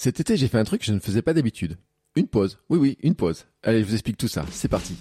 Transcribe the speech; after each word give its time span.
Cet 0.00 0.20
été, 0.20 0.36
j'ai 0.36 0.46
fait 0.46 0.60
un 0.60 0.64
truc 0.64 0.82
que 0.82 0.86
je 0.86 0.92
ne 0.92 1.00
faisais 1.00 1.22
pas 1.22 1.34
d'habitude. 1.34 1.76
Une 2.14 2.28
pause. 2.28 2.60
Oui, 2.70 2.78
oui, 2.78 2.98
une 3.02 3.16
pause. 3.16 3.46
Allez, 3.64 3.80
je 3.80 3.84
vous 3.84 3.94
explique 3.94 4.16
tout 4.16 4.28
ça. 4.28 4.46
C'est 4.52 4.68
parti. 4.68 4.94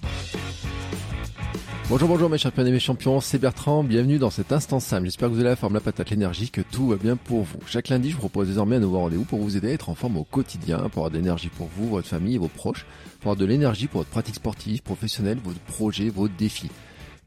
Bonjour, 1.87 2.07
bonjour 2.07 2.31
mes 2.31 2.39
champions 2.39 2.65
et 2.65 2.71
mes 2.71 2.79
champions, 2.79 3.21
c'est 3.21 3.37
Bertrand, 3.37 3.83
bienvenue 3.83 4.17
dans 4.17 4.31
cet 4.31 4.51
instant 4.51 4.79
Sam. 4.79 5.05
J'espère 5.05 5.29
que 5.29 5.35
vous 5.35 5.39
avez 5.39 5.49
la 5.49 5.55
forme, 5.55 5.75
la 5.75 5.81
patate, 5.81 6.09
l'énergie, 6.09 6.49
que 6.49 6.61
tout 6.61 6.87
va 6.87 6.95
bien 6.95 7.15
pour 7.15 7.43
vous. 7.43 7.59
Chaque 7.67 7.89
lundi, 7.89 8.09
je 8.09 8.15
vous 8.15 8.21
propose 8.21 8.47
désormais 8.47 8.77
un 8.77 8.79
nouveau 8.79 8.97
rendez-vous 8.97 9.23
pour 9.23 9.37
vous 9.37 9.55
aider 9.55 9.67
à 9.67 9.73
être 9.73 9.89
en 9.89 9.93
forme 9.93 10.17
au 10.17 10.23
quotidien, 10.23 10.79
pour 10.89 11.05
avoir 11.05 11.11
de 11.11 11.17
l'énergie 11.17 11.49
pour 11.49 11.67
vous, 11.67 11.89
votre 11.89 12.07
famille 12.07 12.37
vos 12.37 12.47
proches, 12.47 12.87
pour 13.19 13.29
avoir 13.29 13.35
de 13.35 13.45
l'énergie 13.45 13.85
pour 13.85 13.99
votre 13.99 14.09
pratique 14.09 14.35
sportive, 14.35 14.81
professionnelle, 14.81 15.37
vos 15.43 15.53
projets, 15.67 16.09
vos 16.09 16.27
défis. 16.27 16.71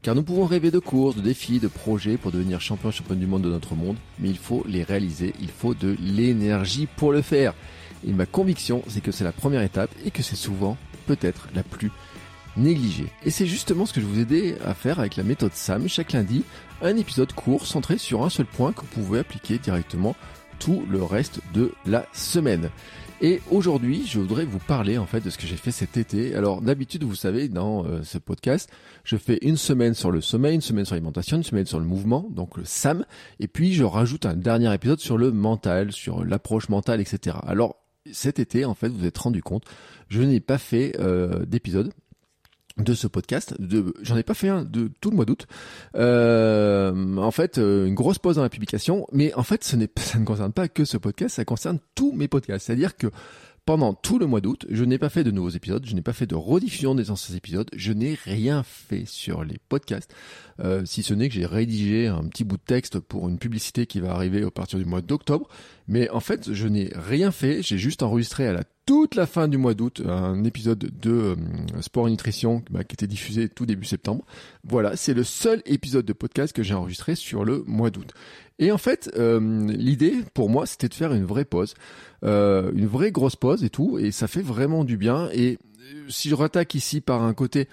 Car 0.01 0.15
nous 0.15 0.23
pouvons 0.23 0.45
rêver 0.45 0.71
de 0.71 0.79
courses, 0.79 1.15
de 1.15 1.21
défis, 1.21 1.59
de 1.59 1.67
projets 1.67 2.17
pour 2.17 2.31
devenir 2.31 2.59
champion, 2.59 2.89
champion 2.89 3.13
du 3.13 3.27
monde 3.27 3.43
de 3.43 3.49
notre 3.49 3.75
monde, 3.75 3.97
mais 4.17 4.29
il 4.29 4.37
faut 4.37 4.65
les 4.67 4.81
réaliser, 4.81 5.35
il 5.39 5.49
faut 5.49 5.75
de 5.75 5.95
l'énergie 5.99 6.87
pour 6.95 7.11
le 7.11 7.21
faire. 7.21 7.53
Et 8.07 8.11
ma 8.11 8.25
conviction, 8.25 8.83
c'est 8.87 9.01
que 9.01 9.11
c'est 9.11 9.23
la 9.23 9.31
première 9.31 9.61
étape 9.61 9.91
et 10.03 10.09
que 10.09 10.23
c'est 10.23 10.35
souvent, 10.35 10.75
peut-être, 11.05 11.49
la 11.53 11.61
plus 11.61 11.91
négligée. 12.57 13.09
Et 13.23 13.29
c'est 13.29 13.45
justement 13.45 13.85
ce 13.85 13.93
que 13.93 14.01
je 14.01 14.07
vous 14.07 14.19
aidais 14.19 14.57
à 14.65 14.73
faire 14.73 14.99
avec 14.99 15.17
la 15.17 15.23
méthode 15.23 15.53
SAM. 15.53 15.87
Chaque 15.87 16.13
lundi, 16.13 16.43
un 16.81 16.97
épisode 16.97 17.31
court 17.33 17.67
centré 17.67 17.99
sur 17.99 18.23
un 18.23 18.31
seul 18.31 18.47
point 18.47 18.73
que 18.73 18.81
vous 18.81 19.03
pouvez 19.03 19.19
appliquer 19.19 19.59
directement 19.59 20.15
tout 20.57 20.83
le 20.89 21.03
reste 21.03 21.41
de 21.53 21.73
la 21.85 22.07
semaine. 22.11 22.71
Et 23.23 23.39
aujourd'hui, 23.51 24.03
je 24.07 24.19
voudrais 24.19 24.45
vous 24.45 24.57
parler 24.57 24.97
en 24.97 25.05
fait 25.05 25.19
de 25.19 25.29
ce 25.29 25.37
que 25.37 25.45
j'ai 25.45 25.55
fait 25.55 25.69
cet 25.69 25.95
été. 25.95 26.33
Alors 26.33 26.59
d'habitude, 26.59 27.03
vous 27.03 27.13
savez, 27.13 27.49
dans 27.49 27.85
euh, 27.85 28.01
ce 28.01 28.17
podcast, 28.17 28.67
je 29.03 29.15
fais 29.15 29.37
une 29.43 29.57
semaine 29.57 29.93
sur 29.93 30.09
le 30.09 30.21
sommeil, 30.21 30.55
une 30.55 30.61
semaine 30.61 30.85
sur 30.85 30.95
l'alimentation, 30.95 31.37
une 31.37 31.43
semaine 31.43 31.67
sur 31.67 31.79
le 31.79 31.85
mouvement, 31.85 32.27
donc 32.31 32.57
le 32.57 32.65
SAM, 32.65 33.05
et 33.39 33.47
puis 33.47 33.73
je 33.73 33.83
rajoute 33.83 34.25
un 34.25 34.33
dernier 34.33 34.73
épisode 34.73 34.99
sur 34.99 35.19
le 35.19 35.31
mental, 35.31 35.91
sur 35.91 36.25
l'approche 36.25 36.67
mentale, 36.69 36.99
etc. 36.99 37.37
Alors 37.45 37.75
cet 38.11 38.39
été, 38.39 38.65
en 38.65 38.73
fait, 38.73 38.87
vous 38.87 38.97
vous 38.97 39.05
êtes 39.05 39.19
rendu 39.19 39.43
compte, 39.43 39.65
je 40.09 40.23
n'ai 40.23 40.39
pas 40.39 40.57
fait 40.57 40.95
euh, 40.99 41.45
d'épisode 41.45 41.93
de 42.77 42.93
ce 42.93 43.07
podcast. 43.07 43.55
De, 43.59 43.93
j'en 44.01 44.17
ai 44.17 44.23
pas 44.23 44.33
fait 44.33 44.49
un 44.49 44.63
de 44.63 44.89
tout 45.01 45.09
le 45.09 45.15
mois 45.15 45.25
d'août. 45.25 45.47
Euh, 45.95 47.17
en 47.17 47.31
fait, 47.31 47.57
euh, 47.57 47.87
une 47.87 47.95
grosse 47.95 48.19
pause 48.19 48.37
dans 48.37 48.43
la 48.43 48.49
publication, 48.49 49.07
mais 49.11 49.33
en 49.33 49.43
fait, 49.43 49.63
ce 49.63 49.75
n'est, 49.75 49.89
ça 49.97 50.19
ne 50.19 50.25
concerne 50.25 50.53
pas 50.53 50.67
que 50.67 50.85
ce 50.85 50.97
podcast, 50.97 51.35
ça 51.35 51.45
concerne 51.45 51.79
tous 51.95 52.11
mes 52.13 52.27
podcasts. 52.27 52.65
C'est-à-dire 52.65 52.95
que 52.97 53.07
pendant 53.65 53.93
tout 53.93 54.17
le 54.17 54.25
mois 54.25 54.41
d'août, 54.41 54.65
je 54.69 54.83
n'ai 54.83 54.97
pas 54.97 55.09
fait 55.09 55.23
de 55.23 55.29
nouveaux 55.29 55.49
épisodes, 55.49 55.85
je 55.85 55.93
n'ai 55.93 56.01
pas 56.01 56.13
fait 56.13 56.25
de 56.25 56.33
rediffusion 56.33 56.95
des 56.95 57.11
anciens 57.11 57.35
épisodes, 57.35 57.69
je 57.75 57.93
n'ai 57.93 58.15
rien 58.15 58.63
fait 58.63 59.05
sur 59.05 59.43
les 59.43 59.59
podcasts, 59.69 60.13
euh, 60.59 60.83
si 60.85 61.03
ce 61.03 61.13
n'est 61.13 61.29
que 61.29 61.35
j'ai 61.35 61.45
rédigé 61.45 62.07
un 62.07 62.23
petit 62.23 62.43
bout 62.43 62.57
de 62.57 62.63
texte 62.63 62.99
pour 62.99 63.29
une 63.29 63.37
publicité 63.37 63.85
qui 63.85 63.99
va 63.99 64.11
arriver 64.11 64.43
à 64.43 64.49
partir 64.49 64.79
du 64.79 64.85
mois 64.85 65.01
d'octobre. 65.01 65.47
Mais 65.87 66.09
en 66.09 66.19
fait, 66.19 66.51
je 66.51 66.67
n'ai 66.67 66.91
rien 66.95 67.31
fait, 67.31 67.61
j'ai 67.61 67.77
juste 67.77 68.01
enregistré 68.01 68.47
à 68.47 68.53
la 68.53 68.63
toute 68.91 69.15
la 69.15 69.25
fin 69.25 69.47
du 69.47 69.57
mois 69.57 69.73
d'août 69.73 70.01
un 70.05 70.43
épisode 70.43 70.91
de 70.99 71.11
euh, 71.11 71.35
Sport 71.79 72.09
et 72.09 72.11
Nutrition 72.11 72.61
bah, 72.69 72.83
qui 72.83 72.93
était 72.93 73.07
diffusé 73.07 73.47
tout 73.47 73.65
début 73.65 73.85
septembre. 73.85 74.25
Voilà, 74.65 74.97
c'est 74.97 75.13
le 75.13 75.23
seul 75.23 75.61
épisode 75.65 76.03
de 76.03 76.11
podcast 76.11 76.51
que 76.51 76.61
j'ai 76.61 76.73
enregistré 76.73 77.15
sur 77.15 77.45
le 77.45 77.63
mois 77.65 77.89
d'août. 77.89 78.13
Et 78.59 78.69
en 78.69 78.77
fait, 78.77 79.09
euh, 79.15 79.65
l'idée 79.69 80.15
pour 80.33 80.49
moi, 80.49 80.65
c'était 80.65 80.89
de 80.89 80.93
faire 80.93 81.13
une 81.13 81.23
vraie 81.23 81.45
pause, 81.45 81.73
euh, 82.25 82.69
une 82.75 82.85
vraie 82.85 83.13
grosse 83.13 83.37
pause 83.37 83.63
et 83.63 83.69
tout, 83.69 83.97
et 83.97 84.11
ça 84.11 84.27
fait 84.27 84.41
vraiment 84.41 84.83
du 84.83 84.97
bien. 84.97 85.29
Et 85.31 85.57
si 86.09 86.27
je 86.27 86.35
rattaque 86.35 86.75
ici 86.75 86.99
par 86.99 87.23
un 87.23 87.33
côté 87.33 87.69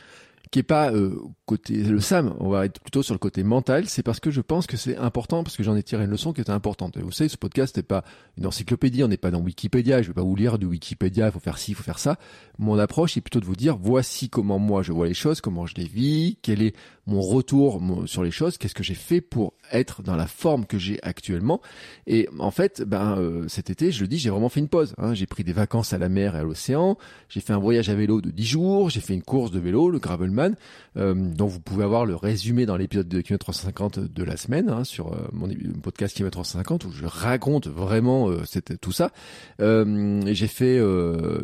qui 0.51 0.61
est 0.61 0.65
pas 0.65 0.93
euh, 0.93 1.19
côté 1.47 1.75
le 1.75 2.01
Sam, 2.01 2.35
on 2.41 2.49
va 2.49 2.65
être 2.65 2.81
plutôt 2.81 3.03
sur 3.03 3.15
le 3.15 3.19
côté 3.19 3.43
mental, 3.43 3.89
c'est 3.89 4.03
parce 4.03 4.21
que 4.21 4.31
je 4.31 4.41
pense 4.41 4.67
que 4.67 4.77
c'est 4.77 4.97
important, 4.97 5.43
parce 5.43 5.57
que 5.57 5.63
j'en 5.63 5.77
ai 5.77 5.83
tiré 5.83 6.05
une 6.05 6.11
leçon 6.11 6.33
qui 6.33 6.41
était 6.41 6.51
importante. 6.51 6.99
Vous 6.99 7.13
savez, 7.13 7.29
ce 7.29 7.37
podcast 7.37 7.77
n'est 7.77 7.83
pas 7.83 8.05
une 8.37 8.47
encyclopédie, 8.47 9.05
on 9.05 9.09
n'est 9.09 9.17
pas 9.17 9.31
dans 9.31 9.41
Wikipédia, 9.41 10.03
je 10.03 10.09
vais 10.09 10.15
pas 10.15 10.23
vous 10.23 10.37
lire 10.37 10.59
du 10.59 10.67
Wikipédia, 10.67 11.27
il 11.27 11.33
faut 11.33 11.41
faire 11.41 11.59
ci, 11.59 11.73
il 11.73 11.75
faut 11.75 11.83
faire 11.83 11.99
ça. 11.99 12.19
Mon 12.59 12.79
approche 12.79 13.17
est 13.17 13.21
plutôt 13.21 13.41
de 13.41 13.45
vous 13.45 13.57
dire, 13.57 13.77
voici 13.77 14.29
comment 14.29 14.59
moi 14.59 14.83
je 14.83 14.93
vois 14.93 15.07
les 15.07 15.15
choses, 15.15 15.41
comment 15.41 15.67
je 15.67 15.75
les 15.77 15.87
vis, 15.87 16.39
quel 16.43 16.63
est 16.63 16.75
mon 17.07 17.23
retour 17.23 17.83
sur 18.07 18.23
les 18.23 18.31
choses, 18.31 18.59
qu'est-ce 18.59 18.75
que 18.75 18.83
j'ai 18.83 18.95
fait 18.95 19.21
pour 19.23 19.55
être 19.73 20.03
dans 20.03 20.17
la 20.17 20.27
forme 20.27 20.67
que 20.67 20.79
j'ai 20.79 20.99
actuellement. 21.03 21.61
Et 22.07 22.29
en 22.39 22.51
fait, 22.51 22.83
ben 22.83 23.17
euh, 23.19 23.49
cet 23.49 23.71
été, 23.71 23.91
je 23.91 24.03
le 24.03 24.09
dis, 24.09 24.19
j'ai 24.19 24.31
vraiment 24.31 24.51
fait 24.51 24.61
une 24.61 24.69
pause. 24.69 24.95
Hein. 24.99 25.15
J'ai 25.15 25.27
pris 25.27 25.43
des 25.43 25.53
vacances 25.53 25.93
à 25.93 25.99
la 25.99 26.09
mer 26.09 26.37
et 26.37 26.41
à 26.41 26.43
l'océan, 26.43 26.99
j'ai 27.29 27.41
fait 27.41 27.55
un 27.55 27.59
voyage 27.59 27.89
à 27.89 27.95
vélo 27.95 28.21
de 28.21 28.31
10 28.31 28.45
jours, 28.45 28.91
j'ai 28.91 29.01
fait 29.01 29.15
une 29.15 29.23
course 29.23 29.51
de 29.51 29.59
vélo, 29.59 29.89
le 29.89 29.99
Gravelman, 29.99 30.38
euh, 30.97 31.15
dont 31.15 31.47
vous 31.47 31.61
pouvez 31.61 31.85
avoir 31.85 32.07
le 32.07 32.15
résumé 32.17 32.67
dans 32.67 32.77
l'épisode 32.77 33.09
de 33.09 33.21
km 33.21 33.45
350 33.45 33.99
de 33.99 34.25
la 34.25 34.37
semaine, 34.37 34.69
hein, 34.69 34.85
sur 34.85 35.13
euh, 35.13 35.29
mon 35.33 35.49
podcast 35.83 36.17
km 36.17 36.33
350, 36.33 36.85
où 36.85 36.93
je 36.93 37.07
raconte 37.07 37.69
vraiment 37.69 38.31
euh, 38.31 38.43
tout 38.81 38.93
ça. 38.93 39.11
j'ai 39.59 40.47
fait 40.47 40.81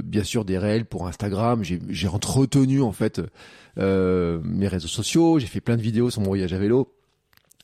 bien 0.05 0.25
sûr 0.25 0.44
des 0.44 0.59
réels 0.59 0.87
pour 0.87 1.06
Instagram, 1.06 1.62
j'ai 1.62 2.09
entretenu 2.09 2.82
en 2.82 2.93
fait 2.93 3.21
mes 3.77 4.69
réseaux 4.69 4.88
sociaux, 4.88 5.38
j'ai 5.38 5.47
fait 5.47 5.61
plein 5.61 5.76
de 5.76 5.82
vidéos 5.82 6.11
sur 6.11 6.21
mon 6.21 6.28
voyage 6.28 6.53
à 6.53 6.59
vélo 6.59 6.94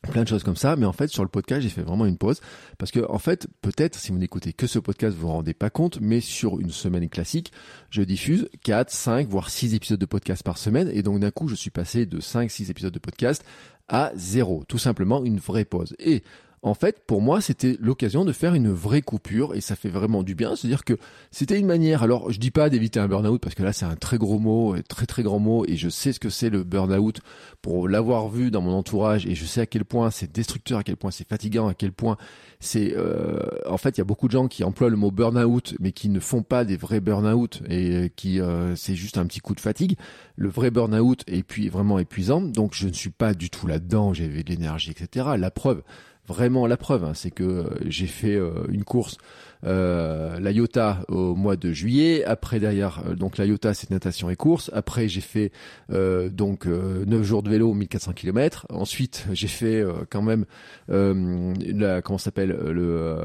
plein 0.09 0.23
de 0.23 0.27
choses 0.27 0.43
comme 0.43 0.55
ça, 0.55 0.75
mais 0.75 0.85
en 0.85 0.93
fait 0.93 1.07
sur 1.09 1.23
le 1.23 1.29
podcast 1.29 1.61
j'ai 1.61 1.69
fait 1.69 1.81
vraiment 1.81 2.05
une 2.05 2.17
pause. 2.17 2.41
Parce 2.77 2.91
que 2.91 3.05
en 3.09 3.19
fait 3.19 3.47
peut-être 3.61 3.97
si 3.97 4.11
vous 4.11 4.17
n'écoutez 4.17 4.53
que 4.53 4.67
ce 4.67 4.79
podcast 4.79 5.15
vous 5.15 5.27
vous 5.27 5.33
rendez 5.33 5.53
pas 5.53 5.69
compte, 5.69 5.99
mais 6.01 6.21
sur 6.21 6.59
une 6.59 6.71
semaine 6.71 7.07
classique 7.09 7.51
je 7.89 8.01
diffuse 8.01 8.49
4, 8.63 8.89
5 8.89 9.27
voire 9.27 9.49
6 9.49 9.75
épisodes 9.75 9.99
de 9.99 10.05
podcast 10.05 10.43
par 10.43 10.57
semaine. 10.57 10.89
Et 10.93 11.03
donc 11.03 11.19
d'un 11.19 11.31
coup 11.31 11.47
je 11.47 11.55
suis 11.55 11.71
passé 11.71 12.05
de 12.05 12.19
5, 12.19 12.49
6 12.49 12.71
épisodes 12.71 12.93
de 12.93 12.99
podcast 12.99 13.43
à 13.87 14.11
zéro, 14.15 14.63
tout 14.67 14.77
simplement 14.77 15.23
une 15.23 15.37
vraie 15.37 15.65
pause. 15.65 15.95
Et 15.99 16.23
en 16.63 16.75
fait, 16.75 17.01
pour 17.07 17.21
moi, 17.21 17.41
c'était 17.41 17.75
l'occasion 17.79 18.23
de 18.23 18.31
faire 18.31 18.53
une 18.53 18.71
vraie 18.71 19.01
coupure 19.01 19.55
et 19.55 19.61
ça 19.61 19.75
fait 19.75 19.89
vraiment 19.89 20.21
du 20.21 20.35
bien. 20.35 20.55
C'est-à-dire 20.55 20.83
que 20.83 20.93
c'était 21.31 21.59
une 21.59 21.65
manière, 21.65 22.03
alors 22.03 22.31
je 22.31 22.39
dis 22.39 22.51
pas 22.51 22.69
d'éviter 22.69 22.99
un 22.99 23.07
burn-out 23.07 23.41
parce 23.41 23.55
que 23.55 23.63
là 23.63 23.73
c'est 23.73 23.85
un 23.85 23.95
très 23.95 24.19
gros 24.19 24.37
mot, 24.37 24.75
très 24.87 25.07
très 25.07 25.23
grand 25.23 25.39
mot 25.39 25.65
et 25.65 25.75
je 25.75 25.89
sais 25.89 26.13
ce 26.13 26.19
que 26.19 26.29
c'est 26.29 26.51
le 26.51 26.63
burn-out 26.63 27.21
pour 27.63 27.89
l'avoir 27.89 28.29
vu 28.29 28.51
dans 28.51 28.61
mon 28.61 28.73
entourage 28.73 29.25
et 29.25 29.33
je 29.33 29.45
sais 29.45 29.61
à 29.61 29.65
quel 29.65 29.85
point 29.85 30.11
c'est 30.11 30.31
destructeur, 30.31 30.79
à 30.79 30.83
quel 30.83 30.97
point 30.97 31.09
c'est 31.09 31.27
fatigant, 31.27 31.67
à 31.67 31.73
quel 31.73 31.93
point 31.93 32.17
c'est... 32.59 32.93
Euh, 32.95 33.39
en 33.67 33.77
fait, 33.77 33.97
il 33.97 34.01
y 34.01 34.01
a 34.01 34.05
beaucoup 34.05 34.27
de 34.27 34.33
gens 34.33 34.47
qui 34.47 34.63
emploient 34.63 34.89
le 34.89 34.97
mot 34.97 35.09
burn-out 35.09 35.75
mais 35.79 35.91
qui 35.93 36.09
ne 36.09 36.19
font 36.19 36.43
pas 36.43 36.63
des 36.63 36.77
vrais 36.77 36.99
burn-out 36.99 37.63
et 37.69 38.11
qui 38.15 38.39
euh, 38.39 38.75
c'est 38.75 38.95
juste 38.95 39.17
un 39.17 39.25
petit 39.25 39.39
coup 39.39 39.55
de 39.55 39.59
fatigue. 39.59 39.97
Le 40.35 40.49
vrai 40.49 40.69
burn-out 40.69 41.23
est 41.25 41.41
puis 41.41 41.69
vraiment 41.69 41.97
épuisant, 41.97 42.41
donc 42.41 42.75
je 42.75 42.87
ne 42.87 42.93
suis 42.93 43.09
pas 43.09 43.33
du 43.33 43.49
tout 43.49 43.65
là-dedans, 43.65 44.13
j'avais 44.13 44.43
de 44.43 44.49
l'énergie, 44.49 44.91
etc. 44.91 45.29
La 45.37 45.49
preuve, 45.49 45.81
vraiment 46.31 46.65
la 46.65 46.77
preuve, 46.77 47.03
hein, 47.03 47.13
c'est 47.13 47.31
que 47.31 47.43
euh, 47.43 47.63
j'ai 47.85 48.07
fait 48.07 48.35
euh, 48.35 48.65
une 48.69 48.83
course 48.83 49.17
euh, 49.63 50.39
la 50.39 50.51
Iota 50.51 51.03
au 51.07 51.35
mois 51.35 51.55
de 51.55 51.71
juillet. 51.71 52.23
Après 52.23 52.59
derrière, 52.59 53.03
donc 53.15 53.37
la 53.37 53.45
Iota 53.45 53.73
c'est 53.75 53.91
natation 53.91 54.29
et 54.29 54.35
course. 54.35 54.71
Après 54.73 55.07
j'ai 55.07 55.21
fait 55.21 55.51
donc 55.89 56.65
9 56.65 57.21
jours 57.21 57.43
de 57.43 57.49
vélo, 57.51 57.71
1400 57.71 58.13
km. 58.13 58.65
Ensuite 58.71 59.27
j'ai 59.31 59.47
fait 59.47 59.85
quand 60.09 60.23
même 60.23 60.45
la 60.87 62.01
comment 62.01 62.17
s'appelle 62.17 62.49
le 62.49 63.17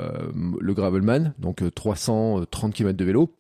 le 0.60 0.74
gravelman, 0.74 1.32
donc 1.38 1.62
330 1.74 2.74
km 2.74 2.98
de 2.98 3.04
vélo 3.04 3.32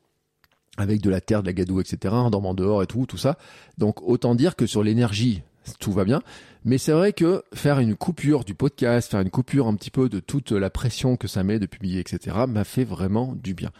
avec 0.78 1.02
de 1.02 1.10
la 1.10 1.20
terre, 1.20 1.42
de 1.42 1.48
la 1.48 1.52
gadoue, 1.52 1.80
etc. 1.80 2.14
en 2.14 2.30
dormant 2.30 2.54
dehors 2.54 2.82
et 2.82 2.86
tout, 2.86 3.04
tout 3.04 3.18
ça. 3.18 3.36
Donc 3.76 4.00
autant 4.02 4.34
dire 4.34 4.56
que 4.56 4.66
sur 4.66 4.82
l'énergie, 4.82 5.42
tout 5.80 5.92
va 5.92 6.04
bien. 6.04 6.22
Mais 6.66 6.78
c'est 6.78 6.90
vrai 6.90 7.12
que 7.12 7.44
faire 7.54 7.78
une 7.78 7.94
coupure 7.94 8.42
du 8.42 8.56
podcast, 8.56 9.12
faire 9.12 9.20
une 9.20 9.30
coupure 9.30 9.68
un 9.68 9.76
petit 9.76 9.92
peu 9.92 10.08
de 10.08 10.18
toute 10.18 10.50
la 10.50 10.68
pression 10.68 11.16
que 11.16 11.28
ça 11.28 11.44
met 11.44 11.60
de 11.60 11.66
publier, 11.66 12.00
etc., 12.00 12.38
m'a 12.48 12.64
fait 12.64 12.82
vraiment 12.82 13.36
du 13.40 13.54
bien. 13.54 13.70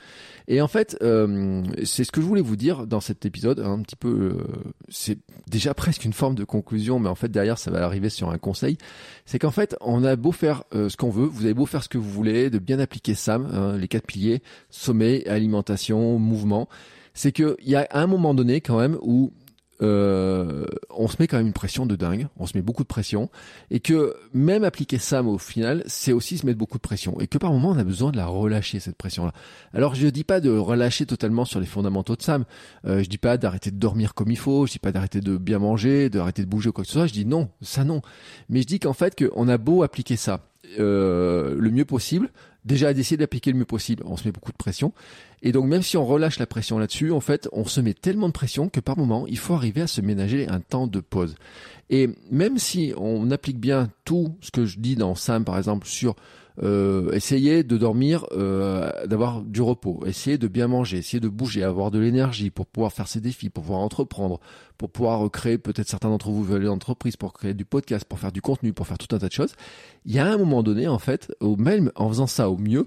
Et 0.46 0.60
en 0.60 0.68
fait, 0.68 0.96
euh, 1.02 1.64
c'est 1.82 2.04
ce 2.04 2.12
que 2.12 2.20
je 2.20 2.26
voulais 2.26 2.42
vous 2.42 2.54
dire 2.54 2.86
dans 2.86 3.00
cet 3.00 3.26
épisode, 3.26 3.58
un 3.58 3.80
petit 3.82 3.96
peu, 3.96 4.08
euh, 4.08 4.44
c'est 4.88 5.18
déjà 5.50 5.74
presque 5.74 6.04
une 6.04 6.12
forme 6.12 6.36
de 6.36 6.44
conclusion, 6.44 7.00
mais 7.00 7.08
en 7.08 7.16
fait 7.16 7.28
derrière 7.28 7.58
ça 7.58 7.72
va 7.72 7.84
arriver 7.84 8.08
sur 8.08 8.30
un 8.30 8.38
conseil. 8.38 8.78
C'est 9.24 9.40
qu'en 9.40 9.50
fait, 9.50 9.74
on 9.80 10.04
a 10.04 10.14
beau 10.14 10.30
faire 10.30 10.62
euh, 10.72 10.88
ce 10.88 10.96
qu'on 10.96 11.10
veut, 11.10 11.26
vous 11.26 11.44
avez 11.44 11.54
beau 11.54 11.66
faire 11.66 11.82
ce 11.82 11.88
que 11.88 11.98
vous 11.98 12.08
voulez, 12.08 12.50
de 12.50 12.60
bien 12.60 12.78
appliquer 12.78 13.16
SAM, 13.16 13.48
hein, 13.52 13.76
les 13.76 13.88
quatre 13.88 14.06
piliers, 14.06 14.42
sommeil, 14.70 15.26
alimentation, 15.26 16.20
mouvement. 16.20 16.68
C'est 17.14 17.32
qu'il 17.32 17.56
y 17.64 17.74
a 17.74 17.88
un 17.90 18.06
moment 18.06 18.32
donné 18.32 18.60
quand 18.60 18.78
même 18.78 18.96
où 19.02 19.32
euh, 19.82 20.66
on 20.90 21.08
se 21.08 21.16
met 21.18 21.26
quand 21.26 21.36
même 21.36 21.46
une 21.46 21.52
pression 21.52 21.86
de 21.86 21.96
dingue, 21.96 22.28
on 22.36 22.46
se 22.46 22.56
met 22.56 22.62
beaucoup 22.62 22.82
de 22.82 22.88
pression, 22.88 23.30
et 23.70 23.80
que 23.80 24.14
même 24.32 24.64
appliquer 24.64 24.98
SAM 24.98 25.28
au 25.28 25.38
final, 25.38 25.82
c'est 25.86 26.12
aussi 26.12 26.38
se 26.38 26.46
mettre 26.46 26.58
beaucoup 26.58 26.78
de 26.78 26.82
pression, 26.82 27.20
et 27.20 27.26
que 27.26 27.38
par 27.38 27.52
moment 27.52 27.70
on 27.70 27.78
a 27.78 27.84
besoin 27.84 28.10
de 28.10 28.16
la 28.16 28.26
relâcher 28.26 28.80
cette 28.80 28.96
pression-là. 28.96 29.32
Alors 29.74 29.94
je 29.94 30.06
dis 30.08 30.24
pas 30.24 30.40
de 30.40 30.50
relâcher 30.50 31.06
totalement 31.06 31.44
sur 31.44 31.60
les 31.60 31.66
fondamentaux 31.66 32.16
de 32.16 32.22
SAM, 32.22 32.44
euh, 32.86 33.02
je 33.02 33.08
dis 33.08 33.18
pas 33.18 33.36
d'arrêter 33.36 33.70
de 33.70 33.78
dormir 33.78 34.14
comme 34.14 34.30
il 34.30 34.38
faut, 34.38 34.66
je 34.66 34.72
dis 34.72 34.78
pas 34.78 34.92
d'arrêter 34.92 35.20
de 35.20 35.36
bien 35.36 35.58
manger, 35.58 36.08
d'arrêter 36.10 36.42
de 36.42 36.48
bouger 36.48 36.70
ou 36.70 36.72
quoi 36.72 36.84
que 36.84 36.88
ce 36.88 36.94
soit, 36.94 37.06
je 37.06 37.12
dis 37.12 37.26
non, 37.26 37.48
ça 37.60 37.84
non. 37.84 38.00
Mais 38.48 38.62
je 38.62 38.66
dis 38.66 38.80
qu'en 38.80 38.92
fait 38.92 39.14
qu'on 39.16 39.48
a 39.48 39.58
beau 39.58 39.82
appliquer 39.82 40.16
ça 40.16 40.40
euh, 40.78 41.54
le 41.58 41.70
mieux 41.70 41.84
possible, 41.84 42.30
déjà 42.64 42.92
d'essayer 42.92 43.16
d'appliquer 43.16 43.52
le 43.52 43.58
mieux 43.58 43.64
possible, 43.64 44.02
on 44.06 44.16
se 44.16 44.26
met 44.26 44.32
beaucoup 44.32 44.52
de 44.52 44.56
pression. 44.56 44.92
Et 45.42 45.52
donc 45.52 45.66
même 45.66 45.82
si 45.82 45.96
on 45.96 46.04
relâche 46.04 46.38
la 46.38 46.46
pression 46.46 46.78
là-dessus, 46.78 47.12
en 47.12 47.20
fait, 47.20 47.48
on 47.52 47.64
se 47.64 47.80
met 47.80 47.94
tellement 47.94 48.28
de 48.28 48.32
pression 48.32 48.68
que 48.68 48.80
par 48.80 48.98
moment, 48.98 49.26
il 49.26 49.38
faut 49.38 49.54
arriver 49.54 49.82
à 49.82 49.86
se 49.86 50.00
ménager 50.00 50.48
un 50.48 50.60
temps 50.60 50.86
de 50.86 51.00
pause. 51.00 51.36
Et 51.88 52.10
même 52.30 52.58
si 52.58 52.92
on 52.96 53.30
applique 53.30 53.60
bien 53.60 53.90
tout 54.04 54.36
ce 54.40 54.50
que 54.50 54.66
je 54.66 54.78
dis 54.78 54.96
dans 54.96 55.14
Sam, 55.14 55.44
par 55.44 55.56
exemple, 55.56 55.86
sur 55.86 56.16
euh, 56.62 57.10
essayer 57.12 57.64
de 57.64 57.76
dormir, 57.76 58.26
euh, 58.32 58.90
d'avoir 59.06 59.42
du 59.42 59.60
repos, 59.60 60.00
essayer 60.06 60.38
de 60.38 60.48
bien 60.48 60.68
manger, 60.68 60.98
essayer 60.98 61.20
de 61.20 61.28
bouger, 61.28 61.62
avoir 61.62 61.90
de 61.90 61.98
l'énergie 61.98 62.50
pour 62.50 62.66
pouvoir 62.66 62.92
faire 62.92 63.08
ses 63.08 63.20
défis, 63.20 63.50
pour 63.50 63.64
pouvoir 63.64 63.80
entreprendre, 63.80 64.40
pour 64.78 64.90
pouvoir 64.90 65.30
créer, 65.30 65.58
peut-être 65.58 65.88
certains 65.88 66.08
d'entre 66.08 66.30
vous 66.30 66.42
veulent 66.42 66.64
l'entreprise, 66.64 67.16
pour 67.16 67.32
créer 67.32 67.54
du 67.54 67.64
podcast, 67.64 68.06
pour 68.06 68.18
faire 68.18 68.32
du 68.32 68.40
contenu, 68.40 68.72
pour 68.72 68.86
faire 68.86 68.98
tout 68.98 69.14
un 69.14 69.18
tas 69.18 69.28
de 69.28 69.32
choses. 69.32 69.54
Il 70.04 70.14
y 70.14 70.18
a 70.18 70.26
un 70.26 70.38
moment 70.38 70.62
donné, 70.62 70.88
en 70.88 70.98
fait, 70.98 71.32
au 71.40 71.56
même 71.56 71.92
en 71.94 72.08
faisant 72.08 72.26
ça 72.26 72.48
au 72.48 72.56
mieux, 72.56 72.86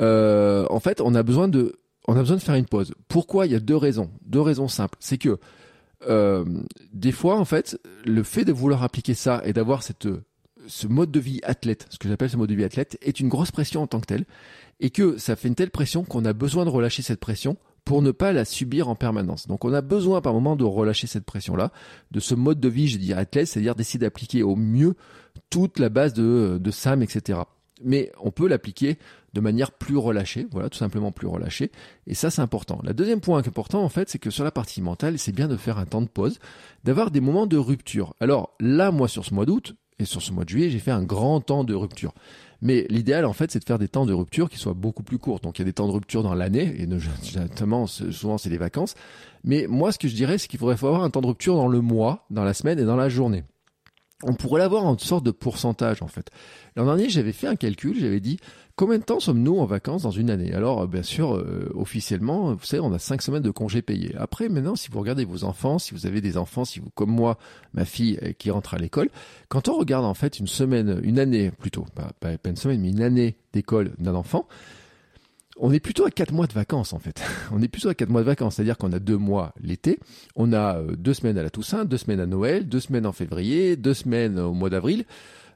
euh, 0.00 0.66
en 0.70 0.80
fait, 0.80 1.00
on 1.00 1.14
a 1.14 1.22
besoin 1.22 1.48
de, 1.48 1.76
on 2.08 2.14
a 2.14 2.20
besoin 2.20 2.36
de 2.36 2.42
faire 2.42 2.54
une 2.56 2.66
pause. 2.66 2.94
Pourquoi? 3.08 3.46
Il 3.46 3.52
y 3.52 3.56
a 3.56 3.60
deux 3.60 3.76
raisons, 3.76 4.10
deux 4.24 4.40
raisons 4.40 4.68
simples. 4.68 4.98
C'est 5.00 5.18
que 5.18 5.38
euh, 6.08 6.44
des 6.92 7.12
fois, 7.12 7.38
en 7.38 7.44
fait, 7.44 7.78
le 8.04 8.22
fait 8.22 8.44
de 8.44 8.52
vouloir 8.52 8.82
appliquer 8.82 9.14
ça 9.14 9.40
et 9.44 9.52
d'avoir 9.52 9.82
cette 9.82 10.08
ce 10.66 10.86
mode 10.86 11.10
de 11.10 11.20
vie 11.20 11.40
athlète, 11.42 11.86
ce 11.90 11.98
que 11.98 12.08
j'appelle 12.08 12.30
ce 12.30 12.36
mode 12.36 12.48
de 12.48 12.54
vie 12.54 12.64
athlète, 12.64 12.98
est 13.02 13.20
une 13.20 13.28
grosse 13.28 13.50
pression 13.50 13.82
en 13.82 13.86
tant 13.86 14.00
que 14.00 14.06
telle, 14.06 14.24
et 14.80 14.90
que 14.90 15.16
ça 15.18 15.36
fait 15.36 15.48
une 15.48 15.54
telle 15.54 15.70
pression 15.70 16.04
qu'on 16.04 16.24
a 16.24 16.32
besoin 16.32 16.64
de 16.64 16.70
relâcher 16.70 17.02
cette 17.02 17.20
pression 17.20 17.56
pour 17.84 18.02
ne 18.02 18.10
pas 18.10 18.32
la 18.32 18.44
subir 18.44 18.88
en 18.88 18.94
permanence. 18.94 19.48
Donc 19.48 19.64
on 19.64 19.72
a 19.72 19.80
besoin 19.80 20.20
par 20.20 20.32
moment 20.32 20.56
de 20.56 20.64
relâcher 20.64 21.06
cette 21.06 21.24
pression-là, 21.24 21.72
de 22.10 22.20
ce 22.20 22.34
mode 22.34 22.60
de 22.60 22.68
vie, 22.68 22.88
je 22.88 22.98
dirais 22.98 23.20
athlète, 23.20 23.48
c'est-à-dire 23.48 23.74
d'essayer 23.74 23.98
d'appliquer 23.98 24.42
au 24.42 24.56
mieux 24.56 24.94
toute 25.50 25.78
la 25.78 25.88
base 25.88 26.12
de, 26.12 26.58
de 26.60 26.70
SAM, 26.70 27.02
etc. 27.02 27.40
Mais 27.84 28.12
on 28.20 28.30
peut 28.30 28.46
l'appliquer 28.46 28.98
de 29.32 29.40
manière 29.40 29.72
plus 29.72 29.96
relâchée, 29.96 30.46
voilà, 30.52 30.68
tout 30.68 30.78
simplement 30.78 31.10
plus 31.10 31.26
relâchée. 31.26 31.72
Et 32.06 32.14
ça, 32.14 32.30
c'est 32.30 32.42
important. 32.42 32.80
Le 32.84 32.94
deuxième 32.94 33.20
point 33.20 33.38
important, 33.38 33.82
en 33.82 33.88
fait, 33.88 34.08
c'est 34.08 34.18
que 34.18 34.30
sur 34.30 34.44
la 34.44 34.50
partie 34.50 34.82
mentale, 34.82 35.18
c'est 35.18 35.32
bien 35.32 35.48
de 35.48 35.56
faire 35.56 35.78
un 35.78 35.86
temps 35.86 36.02
de 36.02 36.08
pause, 36.08 36.38
d'avoir 36.84 37.10
des 37.10 37.20
moments 37.20 37.46
de 37.46 37.56
rupture. 37.56 38.14
Alors 38.20 38.54
là, 38.60 38.92
moi, 38.92 39.08
sur 39.08 39.24
ce 39.24 39.34
mois 39.34 39.46
d'août, 39.46 39.74
et 39.98 40.04
sur 40.04 40.22
ce 40.22 40.32
mois 40.32 40.44
de 40.44 40.48
juillet, 40.48 40.70
j'ai 40.70 40.78
fait 40.78 40.90
un 40.90 41.02
grand 41.02 41.40
temps 41.40 41.64
de 41.64 41.74
rupture. 41.74 42.12
Mais 42.60 42.86
l'idéal, 42.88 43.24
en 43.24 43.32
fait, 43.32 43.50
c'est 43.50 43.58
de 43.58 43.64
faire 43.64 43.78
des 43.78 43.88
temps 43.88 44.06
de 44.06 44.12
rupture 44.12 44.48
qui 44.48 44.56
soient 44.56 44.72
beaucoup 44.72 45.02
plus 45.02 45.18
courts. 45.18 45.40
Donc, 45.40 45.58
il 45.58 45.62
y 45.62 45.64
a 45.64 45.64
des 45.64 45.72
temps 45.72 45.88
de 45.88 45.92
rupture 45.92 46.22
dans 46.22 46.34
l'année, 46.34 46.74
et 46.78 46.86
notamment, 47.36 47.86
souvent, 47.86 48.38
c'est 48.38 48.50
les 48.50 48.58
vacances. 48.58 48.94
Mais 49.44 49.66
moi, 49.68 49.90
ce 49.90 49.98
que 49.98 50.08
je 50.08 50.14
dirais, 50.14 50.38
c'est 50.38 50.48
qu'il 50.48 50.60
faudrait 50.60 50.74
avoir 50.74 51.02
un 51.02 51.10
temps 51.10 51.20
de 51.20 51.26
rupture 51.26 51.56
dans 51.56 51.68
le 51.68 51.80
mois, 51.80 52.24
dans 52.30 52.44
la 52.44 52.54
semaine 52.54 52.78
et 52.78 52.84
dans 52.84 52.96
la 52.96 53.08
journée 53.08 53.44
on 54.22 54.34
pourrait 54.34 54.60
l'avoir 54.60 54.84
en 54.84 54.96
sorte 54.98 55.24
de 55.24 55.30
pourcentage 55.30 56.02
en 56.02 56.06
fait. 56.06 56.30
L'an 56.76 56.86
dernier, 56.86 57.08
j'avais 57.08 57.32
fait 57.32 57.46
un 57.46 57.56
calcul, 57.56 57.98
j'avais 57.98 58.20
dit 58.20 58.38
combien 58.76 58.98
de 58.98 59.04
temps 59.04 59.20
sommes-nous 59.20 59.58
en 59.58 59.64
vacances 59.64 60.02
dans 60.02 60.10
une 60.10 60.30
année? 60.30 60.52
Alors 60.54 60.86
bien 60.88 61.02
sûr, 61.02 61.34
euh, 61.34 61.70
officiellement, 61.74 62.54
vous 62.54 62.64
savez, 62.64 62.80
on 62.80 62.92
a 62.92 62.98
cinq 62.98 63.22
semaines 63.22 63.42
de 63.42 63.50
congés 63.50 63.82
payés. 63.82 64.14
Après, 64.16 64.48
maintenant, 64.48 64.76
si 64.76 64.90
vous 64.90 64.98
regardez 64.98 65.24
vos 65.24 65.44
enfants, 65.44 65.78
si 65.78 65.92
vous 65.92 66.06
avez 66.06 66.20
des 66.20 66.36
enfants, 66.36 66.64
si 66.64 66.80
vous, 66.80 66.90
comme 66.94 67.10
moi, 67.10 67.38
ma 67.74 67.84
fille 67.84 68.18
euh, 68.22 68.32
qui 68.32 68.50
rentre 68.50 68.74
à 68.74 68.78
l'école, 68.78 69.10
quand 69.48 69.68
on 69.68 69.76
regarde 69.76 70.04
en 70.04 70.14
fait 70.14 70.38
une 70.38 70.48
semaine, 70.48 71.00
une 71.02 71.18
année 71.18 71.50
plutôt, 71.50 71.86
pas, 71.94 72.12
pas 72.20 72.48
une 72.48 72.56
semaine, 72.56 72.80
mais 72.80 72.90
une 72.90 73.02
année 73.02 73.36
d'école 73.52 73.92
d'un 73.98 74.14
enfant, 74.14 74.46
on 75.62 75.72
est 75.72 75.80
plutôt 75.80 76.04
à 76.04 76.10
quatre 76.10 76.32
mois 76.32 76.48
de 76.48 76.52
vacances 76.52 76.92
en 76.92 76.98
fait. 76.98 77.22
On 77.52 77.62
est 77.62 77.68
plutôt 77.68 77.88
à 77.88 77.94
quatre 77.94 78.10
mois 78.10 78.20
de 78.20 78.26
vacances, 78.26 78.56
c'est-à-dire 78.56 78.76
qu'on 78.76 78.92
a 78.92 78.98
deux 78.98 79.16
mois 79.16 79.54
l'été, 79.60 80.00
on 80.34 80.52
a 80.52 80.78
euh, 80.78 80.96
deux 80.96 81.14
semaines 81.14 81.38
à 81.38 81.42
la 81.42 81.50
Toussaint, 81.50 81.84
deux 81.84 81.96
semaines 81.96 82.20
à 82.20 82.26
Noël, 82.26 82.68
deux 82.68 82.80
semaines 82.80 83.06
en 83.06 83.12
février, 83.12 83.76
deux 83.76 83.94
semaines 83.94 84.38
au 84.38 84.52
mois 84.52 84.70
d'avril. 84.70 85.04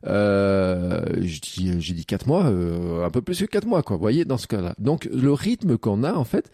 Euh, 0.07 1.05
j'ai 1.23 1.95
dit 1.95 2.07
quatre 2.07 2.29
mois, 2.29 2.45
euh, 2.47 3.05
un 3.05 3.11
peu 3.11 3.21
plus 3.21 3.41
que 3.41 3.47
quatre 3.47 3.67
mois 3.67 3.83
quoi. 3.83 3.97
Vous 3.97 4.03
voyez 4.03 4.25
dans 4.25 4.39
ce 4.39 4.47
cas-là. 4.47 4.75
Donc 4.79 5.09
le 5.13 5.33
rythme 5.33 5.77
qu'on 5.77 6.05
a 6.05 6.15
en 6.15 6.25
fait, 6.25 6.53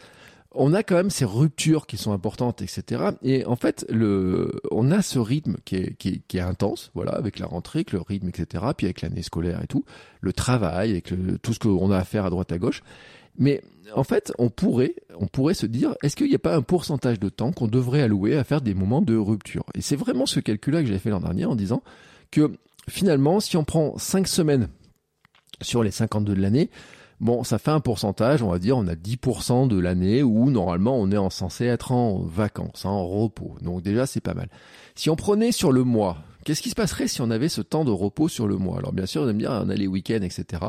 on 0.55 0.73
a 0.73 0.83
quand 0.83 0.95
même 0.95 1.11
ces 1.11 1.27
ruptures 1.27 1.87
qui 1.87 1.99
sont 1.99 2.13
importantes, 2.13 2.63
etc. 2.63 3.11
Et 3.23 3.45
en 3.45 3.57
fait, 3.57 3.85
le, 3.91 4.53
on 4.71 4.91
a 4.91 5.03
ce 5.03 5.19
rythme 5.19 5.57
qui 5.65 5.77
est, 5.77 5.95
qui 5.97 6.09
est, 6.09 6.23
qui 6.27 6.39
est 6.39 6.43
intense, 6.43 6.91
voilà, 6.95 7.13
avec 7.13 7.39
la 7.39 7.47
rentrée, 7.47 7.81
avec 7.81 7.93
le 7.93 8.01
rythme, 8.01 8.29
etc. 8.29 8.65
Puis 8.77 8.87
avec 8.87 9.03
l'année 9.03 9.23
scolaire 9.23 9.61
et 9.63 9.67
tout, 9.67 9.85
le 10.21 10.33
travail, 10.33 10.91
avec 10.91 11.11
le, 11.11 11.39
tout 11.39 11.53
ce 11.53 11.59
qu'on 11.59 11.91
a 11.91 11.99
à 11.99 12.05
faire 12.05 12.25
à 12.25 12.31
droite 12.31 12.53
à 12.53 12.59
gauche. 12.59 12.83
Mais 13.39 13.63
en 13.95 14.05
fait, 14.05 14.33
on 14.39 14.51
pourrait, 14.51 14.95
on 15.19 15.27
pourrait 15.27 15.55
se 15.55 15.67
dire, 15.67 15.95
est-ce 16.03 16.17
qu'il 16.17 16.29
n'y 16.29 16.35
a 16.35 16.39
pas 16.39 16.55
un 16.55 16.63
pourcentage 16.63 17.19
de 17.19 17.29
temps 17.29 17.53
qu'on 17.53 17.69
devrait 17.69 18.03
allouer 18.03 18.37
à 18.37 18.45
faire 18.45 18.61
des 18.61 18.75
moments 18.75 19.03
de 19.03 19.17
rupture? 19.17 19.65
Et 19.75 19.81
c'est 19.81 19.97
vraiment 19.97 20.27
ce 20.27 20.41
calcul-là 20.41 20.81
que 20.81 20.87
j'avais 20.87 20.99
fait 20.99 21.11
l'an 21.11 21.21
dernier 21.21 21.45
en 21.45 21.57
disant 21.57 21.83
que 22.31 22.53
finalement, 22.89 23.41
si 23.41 23.57
on 23.57 23.65
prend 23.65 23.97
5 23.99 24.29
semaines 24.29 24.69
sur 25.61 25.83
les 25.83 25.91
52 25.91 26.35
de 26.35 26.41
l'année, 26.41 26.71
bon, 27.21 27.45
ça 27.45 27.59
fait 27.59 27.71
un 27.71 27.81
pourcentage, 27.81 28.43
on 28.43 28.51
va 28.51 28.59
dire, 28.59 28.77
on 28.77 28.87
a 28.87 28.95
10% 28.95 29.69
de 29.69 29.79
l'année 29.79 30.23
où 30.23 30.51
normalement 30.51 30.99
on 30.99 31.11
est 31.11 31.31
censé 31.31 31.65
être 31.65 31.93
en 31.93 32.19
vacances, 32.19 32.85
en 32.85 33.07
repos. 33.07 33.57
Donc 33.63 33.83
déjà, 33.83 34.07
c'est 34.07 34.21
pas 34.21 34.35
mal. 34.35 34.49
Si 34.95 35.09
on 35.09 35.17
prenait 35.17 35.53
sur 35.53 35.73
le 35.73 35.85
mois, 35.85 36.19
qu'est-ce 36.45 36.63
qui 36.63 36.71
se 36.71 36.75
passerait 36.75 37.09
si 37.09 37.23
on 37.23 37.31
avait 37.31 37.49
ce 37.49 37.63
temps 37.63 37.85
de 37.85 37.91
repos 37.91 38.29
sur 38.29 38.47
le 38.47 38.57
mois? 38.57 38.79
Alors 38.79 38.93
bien 38.93 39.07
sûr, 39.07 39.23
on 39.23 39.27
va 39.27 39.33
me 39.33 39.39
dire, 39.39 39.51
on 39.51 39.71
a 39.71 39.75
les 39.75 39.87
week-ends, 39.87 40.23
etc. 40.23 40.63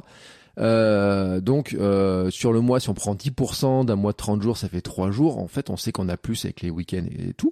Euh, 0.59 1.41
donc 1.41 1.73
euh, 1.73 2.29
sur 2.29 2.53
le 2.53 2.61
mois, 2.61 2.79
si 2.79 2.89
on 2.89 2.93
prend 2.93 3.15
10% 3.15 3.85
d'un 3.85 3.95
mois 3.95 4.11
de 4.11 4.17
30 4.17 4.41
jours, 4.41 4.57
ça 4.57 4.69
fait 4.69 4.81
3 4.81 5.11
jours. 5.11 5.39
En 5.39 5.47
fait, 5.47 5.69
on 5.69 5.77
sait 5.77 5.91
qu'on 5.91 6.09
a 6.09 6.17
plus 6.17 6.45
avec 6.45 6.61
les 6.61 6.69
week-ends 6.69 7.05
et 7.17 7.33
tout. 7.33 7.51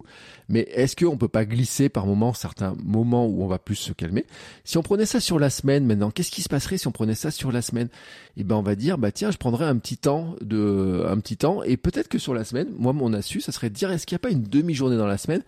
Mais 0.49 0.61
est-ce 0.73 0.95
qu'on 0.95 1.17
peut 1.17 1.27
pas 1.27 1.45
glisser 1.45 1.89
par 1.89 2.05
moment 2.05 2.33
certains 2.33 2.75
moments 2.83 3.25
où 3.25 3.43
on 3.43 3.47
va 3.47 3.59
plus 3.59 3.75
se 3.75 3.93
calmer? 3.93 4.25
Si 4.63 4.77
on 4.77 4.83
prenait 4.83 5.05
ça 5.05 5.19
sur 5.19 5.39
la 5.39 5.49
semaine 5.49 5.85
maintenant, 5.85 6.11
qu'est-ce 6.11 6.31
qui 6.31 6.41
se 6.41 6.49
passerait 6.49 6.77
si 6.77 6.87
on 6.87 6.91
prenait 6.91 7.15
ça 7.15 7.31
sur 7.31 7.51
la 7.51 7.61
semaine? 7.61 7.89
Eh 8.37 8.43
ben 8.43 8.55
on 8.55 8.61
va 8.61 8.75
dire 8.75 8.97
bah 8.97 9.11
tiens, 9.11 9.31
je 9.31 9.37
prendrais 9.37 9.65
un 9.65 9.77
petit 9.77 9.97
temps 9.97 10.35
de 10.41 11.05
un 11.07 11.19
petit 11.19 11.37
temps 11.37 11.63
et 11.63 11.77
peut-être 11.77 12.07
que 12.07 12.19
sur 12.19 12.33
la 12.33 12.43
semaine, 12.43 12.67
moi 12.77 12.93
mon 12.93 13.13
astuce, 13.13 13.45
ça 13.45 13.51
serait 13.51 13.69
de 13.69 13.75
dire 13.75 13.91
est-ce 13.91 14.05
qu'il 14.05 14.15
n'y 14.15 14.21
a 14.21 14.25
pas 14.27 14.31
une 14.31 14.43
demi-journée 14.43 14.97
dans 14.97 15.07
la 15.07 15.17
semaine? 15.17 15.43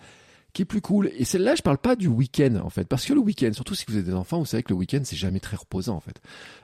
Qui 0.54 0.62
est 0.62 0.66
plus 0.66 0.82
cool. 0.82 1.10
Et 1.18 1.26
celle-là, 1.26 1.56
je 1.56 1.64
parle 1.64 1.80
pas 1.80 1.96
du 1.96 2.08
week-end 2.08 2.56
en 2.64 2.70
fait, 2.70 2.86
parce 2.86 3.06
que 3.06 3.14
le 3.14 3.20
week-end, 3.20 3.52
surtout 3.54 3.74
si 3.74 3.86
vous 3.88 3.95
avez 3.95 4.04
des 4.04 4.14
enfants, 4.14 4.40
vous 4.40 4.45
savez 4.45 4.62
que 4.64 4.69
le 4.69 4.78
week-end 4.78 5.02
c'est 5.04 5.16
jamais 5.16 5.40
très 5.40 5.57
reposant 5.57 5.95
en 5.95 6.00
fait. 6.00 6.22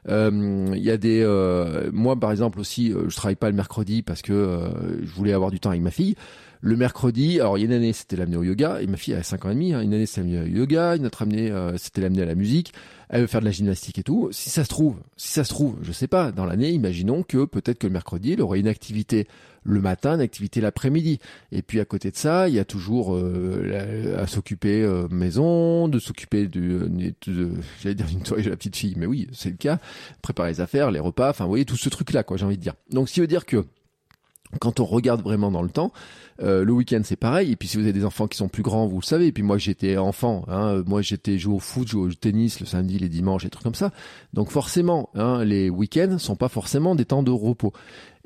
Euh, 0.08 0.72
il 0.76 0.84
y 0.84 0.92
a 0.92 0.98
des, 0.98 1.22
euh, 1.24 1.90
moi 1.92 2.20
par 2.20 2.32
exemple 2.32 2.60
aussi, 2.60 2.94
euh, 2.94 3.10
je 3.10 3.16
travaille 3.16 3.36
pas 3.36 3.50
le 3.50 3.56
mercredi 3.56 4.04
parce 4.04 4.22
que 4.22 4.70
je 5.02 5.12
voulais 5.12 5.34
avoir 5.34 5.50
du 5.50 5.60
temps 5.60 5.72
avec 5.72 5.82
ma 5.82 5.92
fille. 5.92 6.16
Le 6.62 6.76
mercredi, 6.76 7.40
alors 7.40 7.58
il 7.58 7.62
y 7.62 7.64
a 7.64 7.68
une 7.68 7.74
année 7.74 7.94
c'était 7.94 8.18
l'amener 8.18 8.36
au 8.36 8.44
yoga, 8.44 8.82
et 8.82 8.88
ma 8.88 8.98
fille 8.98 9.14
a 9.14 9.24
5 9.24 9.46
ans 9.46 9.50
et 9.50 9.54
demi, 9.54 9.74
hein, 9.74 9.82
une 9.82 9.94
année 9.94 10.06
c'était 10.06 10.28
l'amener 10.28 10.42
au 10.42 10.58
yoga, 10.58 10.98
une 10.98 11.06
autre 11.06 11.22
année 11.22 11.52
c'était 11.78 12.02
l'amener 12.02 12.24
à 12.24 12.26
la 12.26 12.36
musique, 12.36 12.74
elle 13.08 13.22
veut 13.22 13.28
faire 13.28 13.40
de 13.40 13.46
la 13.46 13.52
gymnastique 13.52 13.98
et 13.98 14.04
tout. 14.04 14.28
Si 14.32 14.50
ça 14.50 14.66
se 14.66 14.70
trouve, 14.70 14.98
si 15.16 15.30
ça 15.30 15.46
se 15.46 15.50
trouve, 15.50 15.78
je 15.82 15.94
sais 15.94 16.08
pas, 16.08 16.34
dans 16.34 16.46
l'année, 16.46 16.72
imaginons 16.72 17.24
que 17.24 17.46
peut-être 17.46 17.80
que 17.80 17.88
le 17.88 17.94
mercredi, 17.94 18.34
elle 18.34 18.42
aurait 18.42 18.60
une 18.60 18.68
activité 18.68 19.26
le 19.70 19.82
matin, 19.82 20.16
une 20.16 20.22
activité 20.22 20.62
l'après-midi. 20.62 21.20
Et 21.52 21.62
puis 21.62 21.80
à 21.80 21.86
côté 21.86 22.12
de 22.12 22.16
ça, 22.16 22.50
il 22.50 22.56
y 22.56 22.60
a 22.60 22.66
toujours 22.66 23.16
euh, 23.16 24.18
à 24.18 24.28
s'occuper 24.28 24.82
euh, 24.82 25.08
maison, 25.10 25.88
de 25.88 26.00
s'occuper 26.00 26.48
de, 26.48 26.90
de, 27.28 27.52
j'allais 27.82 27.96
dire 27.96 28.08
d'une 28.08 28.26
soirée 28.26 28.44
de 28.44 28.50
la 28.50 28.58
petite 28.58 28.76
fille, 28.76 28.96
mais 28.98 29.06
oui, 29.06 29.28
c'est 29.32 29.50
le 29.50 29.58
cas. 29.58 29.80
Préparer 30.22 30.52
les 30.52 30.62
affaires, 30.62 30.92
les 30.92 31.00
repas, 31.00 31.30
enfin 31.30 31.46
vous 31.46 31.52
voyez 31.52 31.66
tout 31.66 31.78
ce 31.78 31.90
truc-là, 31.90 32.24
quoi, 32.24 32.38
j'ai 32.38 32.46
envie 32.46 32.58
de 32.58 32.62
dire. 32.62 32.74
Donc 32.92 33.10
ce 33.10 33.14
qui 33.14 33.20
veut 33.22 33.28
dire 33.28 33.46
que 33.46 33.66
quand 34.60 34.80
on 34.80 34.86
regarde 34.86 35.22
vraiment 35.22 35.52
dans 35.52 35.62
le 35.62 35.70
temps, 35.70 35.92
euh, 36.42 36.64
le 36.64 36.74
week-end 36.74 37.02
c'est 37.04 37.16
pareil. 37.16 37.52
Et 37.52 37.56
puis 37.56 37.68
si 37.68 37.78
vous 37.78 37.84
avez 37.84 37.94
des 37.94 38.06
enfants 38.06 38.28
qui 38.28 38.38
sont 38.38 38.48
plus 38.48 38.64
grands, 38.64 38.88
vous 38.88 39.00
le 39.00 39.06
savez. 39.06 39.28
Et 39.28 39.32
puis 39.32 39.44
moi 39.44 39.58
j'étais 39.58 39.98
enfant, 39.98 40.46
hein, 40.48 40.84
moi 40.88 41.02
j'étais 41.02 41.38
joué 41.38 41.54
au 41.54 41.60
foot, 41.60 41.88
joué 41.88 42.02
au 42.02 42.12
tennis 42.12 42.60
le 42.60 42.66
samedi, 42.66 42.98
les 42.98 43.10
dimanches, 43.10 43.44
des 43.44 43.50
trucs 43.50 43.64
comme 43.64 43.76
ça. 43.76 43.92
Donc 44.34 44.50
forcément, 44.50 45.10
hein, 45.14 45.44
les 45.44 45.70
week-ends 45.70 46.18
sont 46.18 46.36
pas 46.36 46.50
forcément 46.50 46.96
des 46.96 47.06
temps 47.06 47.22
de 47.22 47.32
repos. 47.32 47.74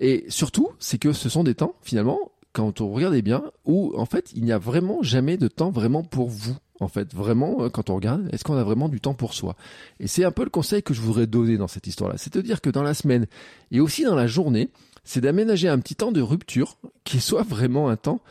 Et 0.04 0.26
surtout, 0.28 0.68
c'est 0.80 0.98
que 0.98 1.14
ce 1.14 1.30
sont 1.30 1.46
des 1.46 1.56
temps 1.56 1.76
finalement, 1.82 2.20
quand 2.52 2.82
on 2.82 2.92
regarde 2.92 3.16
bien, 3.22 3.42
où 3.64 3.94
en 3.98 4.06
fait 4.06 4.34
il 4.36 4.44
n'y 4.44 4.52
a 4.52 4.58
vraiment 4.58 5.02
jamais 5.02 5.38
de 5.38 5.48
temps 5.48 5.72
vraiment 5.72 6.04
pour 6.04 6.30
vous. 6.30 6.58
En 6.82 6.90
fait, 6.90 7.14
vraiment, 7.16 7.64
euh, 7.64 7.70
quand 7.70 7.90
on 7.90 7.96
regarde, 7.96 8.28
est-ce 8.34 8.44
qu'on 8.44 8.58
a 8.58 8.64
vraiment 8.66 8.90
du 8.90 9.00
temps 9.00 9.14
pour 9.14 9.34
soi? 9.34 9.56
Et 10.02 10.08
c'est 10.08 10.26
un 10.26 10.32
peu 10.32 10.44
le 10.44 10.50
conseil 10.50 10.84
que 10.84 10.94
je 10.94 11.00
voudrais 11.00 11.26
donner 11.26 11.56
dans 11.56 11.70
cette 11.70 11.88
histoire-là. 11.88 12.18
C'est-à-dire 12.18 12.60
que 12.60 12.70
dans 12.70 12.84
la 12.84 12.94
semaine 12.94 13.28
et 13.72 13.80
aussi 13.80 14.04
dans 14.04 14.16
la 14.16 14.28
journée, 14.28 14.70
c'est 15.04 15.22
d'aménager 15.22 15.68
un 15.68 15.80
petit 15.80 15.96
temps 15.96 16.12
de 16.12 16.22
rupture 16.22 16.78
qui 17.04 17.20
soit 17.20 17.44
vraiment 17.44 17.90
un 17.90 17.98
temps 17.98 18.22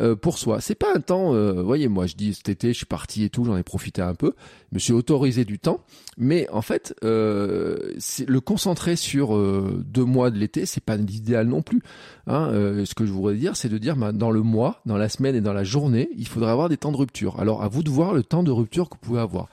euh, 0.00 0.16
pour 0.16 0.38
soi. 0.38 0.62
C'est 0.62 0.74
pas 0.74 0.94
un 0.94 1.00
temps, 1.00 1.34
euh, 1.34 1.62
voyez, 1.62 1.88
moi 1.88 2.06
je 2.06 2.14
dis 2.14 2.32
cet 2.32 2.48
été, 2.48 2.68
je 2.68 2.78
suis 2.78 2.86
parti 2.86 3.24
et 3.24 3.28
tout, 3.28 3.44
j'en 3.44 3.56
ai 3.56 3.62
profité 3.62 4.00
un 4.00 4.14
peu, 4.14 4.32
je 4.70 4.76
me 4.76 4.78
suis 4.78 4.94
autorisé 4.94 5.44
du 5.44 5.58
temps, 5.58 5.80
mais 6.16 6.48
en 6.50 6.62
fait, 6.62 6.94
euh, 7.04 7.92
le 8.26 8.40
concentrer 8.40 8.96
sur 8.96 9.36
euh, 9.36 9.84
deux 9.86 10.04
mois 10.04 10.30
de 10.30 10.38
l'été, 10.38 10.64
c'est 10.64 10.82
pas 10.82 10.96
l'idéal 10.96 11.46
non 11.46 11.60
plus. 11.60 11.82
Hein. 12.26 12.50
ce 12.84 12.94
que 12.94 13.04
je 13.04 13.12
voudrais 13.12 13.34
dire, 13.34 13.56
c'est 13.56 13.68
de 13.68 13.78
dire, 13.78 13.96
bah, 13.96 14.12
dans 14.12 14.30
le 14.30 14.42
mois, 14.42 14.80
dans 14.86 14.96
la 14.96 15.08
semaine 15.08 15.34
et 15.34 15.40
dans 15.40 15.52
la 15.52 15.64
journée, 15.64 16.08
il 16.16 16.28
faudrait 16.28 16.50
avoir 16.50 16.68
des 16.68 16.76
temps 16.76 16.92
de 16.92 16.96
rupture. 16.96 17.38
Alors 17.40 17.62
à 17.62 17.68
vous 17.68 17.82
de 17.82 17.90
voir 17.90 18.14
le 18.14 18.22
temps 18.22 18.42
de 18.42 18.50
rupture 18.50 18.88
que 18.88 18.94
vous 18.94 19.00
pouvez 19.00 19.20
avoir. 19.20 19.48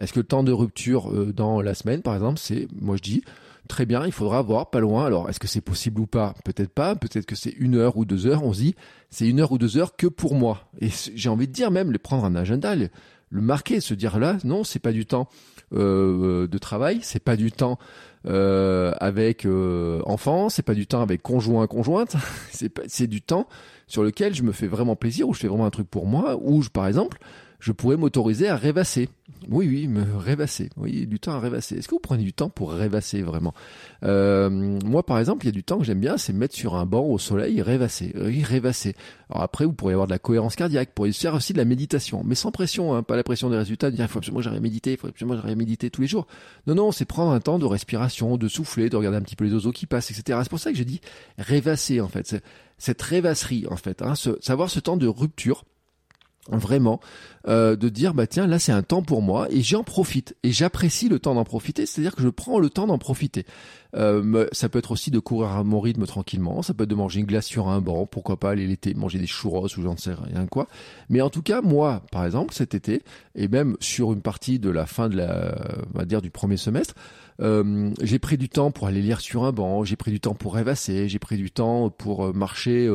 Est-ce 0.00 0.12
que 0.12 0.20
le 0.20 0.26
temps 0.26 0.42
de 0.42 0.50
rupture 0.50 1.12
dans 1.32 1.60
la 1.60 1.74
semaine, 1.74 2.02
par 2.02 2.14
exemple, 2.14 2.40
c'est, 2.42 2.66
moi 2.80 2.96
je 2.96 3.02
dis, 3.02 3.22
Très 3.68 3.86
bien, 3.86 4.04
il 4.04 4.12
faudra 4.12 4.42
voir 4.42 4.70
pas 4.70 4.80
loin. 4.80 5.06
Alors, 5.06 5.30
est-ce 5.30 5.40
que 5.40 5.46
c'est 5.46 5.62
possible 5.62 6.00
ou 6.00 6.06
pas? 6.06 6.34
Peut-être 6.44 6.72
pas. 6.72 6.96
Peut-être 6.96 7.24
que 7.24 7.34
c'est 7.34 7.54
une 7.58 7.76
heure 7.76 7.96
ou 7.96 8.04
deux 8.04 8.26
heures. 8.26 8.44
On 8.44 8.52
se 8.52 8.60
dit, 8.60 8.74
c'est 9.08 9.26
une 9.26 9.40
heure 9.40 9.52
ou 9.52 9.58
deux 9.58 9.78
heures 9.78 9.96
que 9.96 10.06
pour 10.06 10.34
moi. 10.34 10.68
Et 10.80 10.90
j'ai 11.14 11.28
envie 11.30 11.48
de 11.48 11.52
dire 11.52 11.70
même, 11.70 11.90
le 11.90 11.98
prendre 11.98 12.24
un 12.26 12.34
agenda, 12.34 12.76
le, 12.76 12.90
marquer, 13.30 13.80
se 13.80 13.94
dire 13.94 14.18
là, 14.18 14.36
non, 14.44 14.64
c'est 14.64 14.78
pas 14.78 14.92
du 14.92 15.06
temps 15.06 15.28
euh, 15.72 16.46
de 16.46 16.58
travail, 16.58 16.98
c'est 17.02 17.22
pas 17.22 17.36
du 17.36 17.52
temps 17.52 17.78
euh, 18.26 18.92
avec 19.00 19.44
euh, 19.46 20.02
enfants, 20.04 20.50
c'est 20.50 20.62
pas 20.62 20.74
du 20.74 20.86
temps 20.86 21.00
avec 21.00 21.20
conjoint 21.22 21.66
conjointe, 21.66 22.16
c'est 22.52 22.72
c'est 22.86 23.06
du 23.06 23.22
temps 23.22 23.48
sur 23.86 24.04
lequel 24.04 24.34
je 24.34 24.42
me 24.42 24.52
fais 24.52 24.68
vraiment 24.68 24.94
plaisir, 24.94 25.28
où 25.28 25.34
je 25.34 25.40
fais 25.40 25.48
vraiment 25.48 25.66
un 25.66 25.70
truc 25.70 25.88
pour 25.88 26.06
moi, 26.06 26.38
où 26.40 26.62
je, 26.62 26.68
par 26.68 26.86
exemple, 26.86 27.18
je 27.64 27.72
pourrais 27.72 27.96
m'autoriser 27.96 28.46
à 28.46 28.56
rêvasser. 28.56 29.08
Oui, 29.48 29.66
oui, 29.66 29.88
me 29.88 30.18
rêvasser. 30.18 30.68
Oui, 30.76 31.06
du 31.06 31.18
temps 31.18 31.32
à 31.32 31.40
rêvasser. 31.40 31.76
Est-ce 31.76 31.88
que 31.88 31.94
vous 31.94 31.98
prenez 31.98 32.22
du 32.22 32.34
temps 32.34 32.50
pour 32.50 32.72
rêvasser 32.72 33.22
vraiment? 33.22 33.54
Euh, 34.02 34.50
Moi, 34.50 35.02
par 35.02 35.18
exemple, 35.18 35.46
il 35.46 35.48
y 35.48 35.48
a 35.48 35.52
du 35.52 35.64
temps 35.64 35.78
que 35.78 35.84
j'aime 35.84 35.98
bien, 35.98 36.18
c'est 36.18 36.34
me 36.34 36.38
mettre 36.40 36.54
sur 36.54 36.74
un 36.74 36.84
banc 36.84 37.06
au 37.06 37.18
soleil 37.18 37.62
rêvasser. 37.62 38.12
Oui, 38.20 38.42
rêvasser. 38.42 38.94
Alors 39.30 39.44
après, 39.44 39.64
vous 39.64 39.72
pourriez 39.72 39.94
avoir 39.94 40.06
de 40.06 40.12
la 40.12 40.18
cohérence 40.18 40.56
cardiaque, 40.56 40.88
vous 40.90 40.94
pourriez 40.94 41.12
faire 41.14 41.32
aussi 41.32 41.54
de 41.54 41.58
la 41.58 41.64
méditation, 41.64 42.22
mais 42.22 42.34
sans 42.34 42.50
pression, 42.50 42.94
hein, 42.94 43.02
pas 43.02 43.16
la 43.16 43.22
pression 43.22 43.48
des 43.48 43.56
résultats, 43.56 43.90
de 43.90 43.96
dire 43.96 44.04
il 44.04 44.08
faut 44.08 44.18
absolument 44.18 44.40
que 44.40 44.44
j'arrive 44.44 44.60
méditer, 44.60 44.92
il 44.92 44.98
faut 44.98 45.08
absolument 45.08 45.34
que 45.34 45.40
j'arrive 45.40 45.56
méditer 45.56 45.88
tous 45.88 46.02
les 46.02 46.06
jours. 46.06 46.26
Non, 46.66 46.74
non, 46.74 46.92
c'est 46.92 47.06
prendre 47.06 47.32
un 47.32 47.40
temps 47.40 47.58
de 47.58 47.64
respiration, 47.64 48.36
de 48.36 48.46
souffler, 48.48 48.90
de 48.90 48.96
regarder 48.96 49.16
un 49.16 49.22
petit 49.22 49.36
peu 49.36 49.44
les 49.44 49.54
oiseaux 49.54 49.72
qui 49.72 49.86
passent, 49.86 50.10
etc. 50.10 50.38
C'est 50.42 50.50
pour 50.50 50.60
ça 50.60 50.70
que 50.70 50.76
j'ai 50.76 50.84
dit 50.84 51.00
rêvasser, 51.38 52.02
en 52.02 52.08
fait. 52.08 52.36
Cette 52.76 53.00
rêvasserie, 53.00 53.66
en 53.70 53.76
fait. 53.76 54.02
Hein, 54.02 54.12
savoir 54.42 54.68
ce 54.68 54.80
temps 54.80 54.98
de 54.98 55.06
rupture 55.06 55.64
vraiment. 56.50 57.00
Euh, 57.46 57.76
de 57.76 57.90
dire 57.90 58.14
bah 58.14 58.26
tiens 58.26 58.46
là 58.46 58.58
c'est 58.58 58.72
un 58.72 58.82
temps 58.82 59.02
pour 59.02 59.20
moi 59.20 59.48
et 59.50 59.60
j'en 59.60 59.84
profite 59.84 60.34
et 60.42 60.50
j'apprécie 60.50 61.10
le 61.10 61.18
temps 61.18 61.34
d'en 61.34 61.44
profiter 61.44 61.84
c'est-à-dire 61.84 62.16
que 62.16 62.22
je 62.22 62.30
prends 62.30 62.58
le 62.58 62.70
temps 62.70 62.86
d'en 62.86 62.96
profiter. 62.96 63.44
Euh, 63.94 64.46
ça 64.52 64.70
peut 64.70 64.78
être 64.78 64.92
aussi 64.92 65.10
de 65.10 65.18
courir 65.18 65.50
à 65.50 65.62
mon 65.62 65.78
rythme 65.78 66.06
tranquillement 66.06 66.62
ça 66.62 66.72
peut 66.72 66.84
être 66.84 66.90
de 66.90 66.94
manger 66.94 67.20
une 67.20 67.26
glace 67.26 67.44
sur 67.44 67.68
un 67.68 67.82
banc 67.82 68.06
pourquoi 68.06 68.40
pas 68.40 68.52
aller 68.52 68.66
l'été 68.66 68.94
manger 68.94 69.18
des 69.18 69.26
churros 69.26 69.66
ou 69.76 69.82
j'en 69.82 69.98
sais 69.98 70.14
rien 70.14 70.46
quoi. 70.46 70.68
Mais 71.10 71.20
en 71.20 71.28
tout 71.28 71.42
cas 71.42 71.60
moi 71.60 72.00
par 72.10 72.24
exemple 72.24 72.54
cet 72.54 72.74
été 72.74 73.02
et 73.34 73.46
même 73.46 73.76
sur 73.80 74.14
une 74.14 74.22
partie 74.22 74.58
de 74.58 74.70
la 74.70 74.86
fin 74.86 75.10
de 75.10 75.18
la 75.18 75.54
on 75.94 75.98
va 75.98 76.06
dire 76.06 76.22
du 76.22 76.30
premier 76.30 76.56
semestre 76.56 76.94
euh, 77.42 77.90
j'ai 78.00 78.18
pris 78.18 78.38
du 78.38 78.48
temps 78.48 78.70
pour 78.70 78.86
aller 78.86 79.02
lire 79.02 79.20
sur 79.20 79.44
un 79.44 79.52
banc 79.52 79.84
j'ai 79.84 79.96
pris 79.96 80.12
du 80.12 80.20
temps 80.20 80.34
pour 80.34 80.54
rêvasser 80.54 81.10
j'ai 81.10 81.18
pris 81.18 81.36
du 81.36 81.50
temps 81.50 81.90
pour 81.90 82.32
marcher 82.32 82.90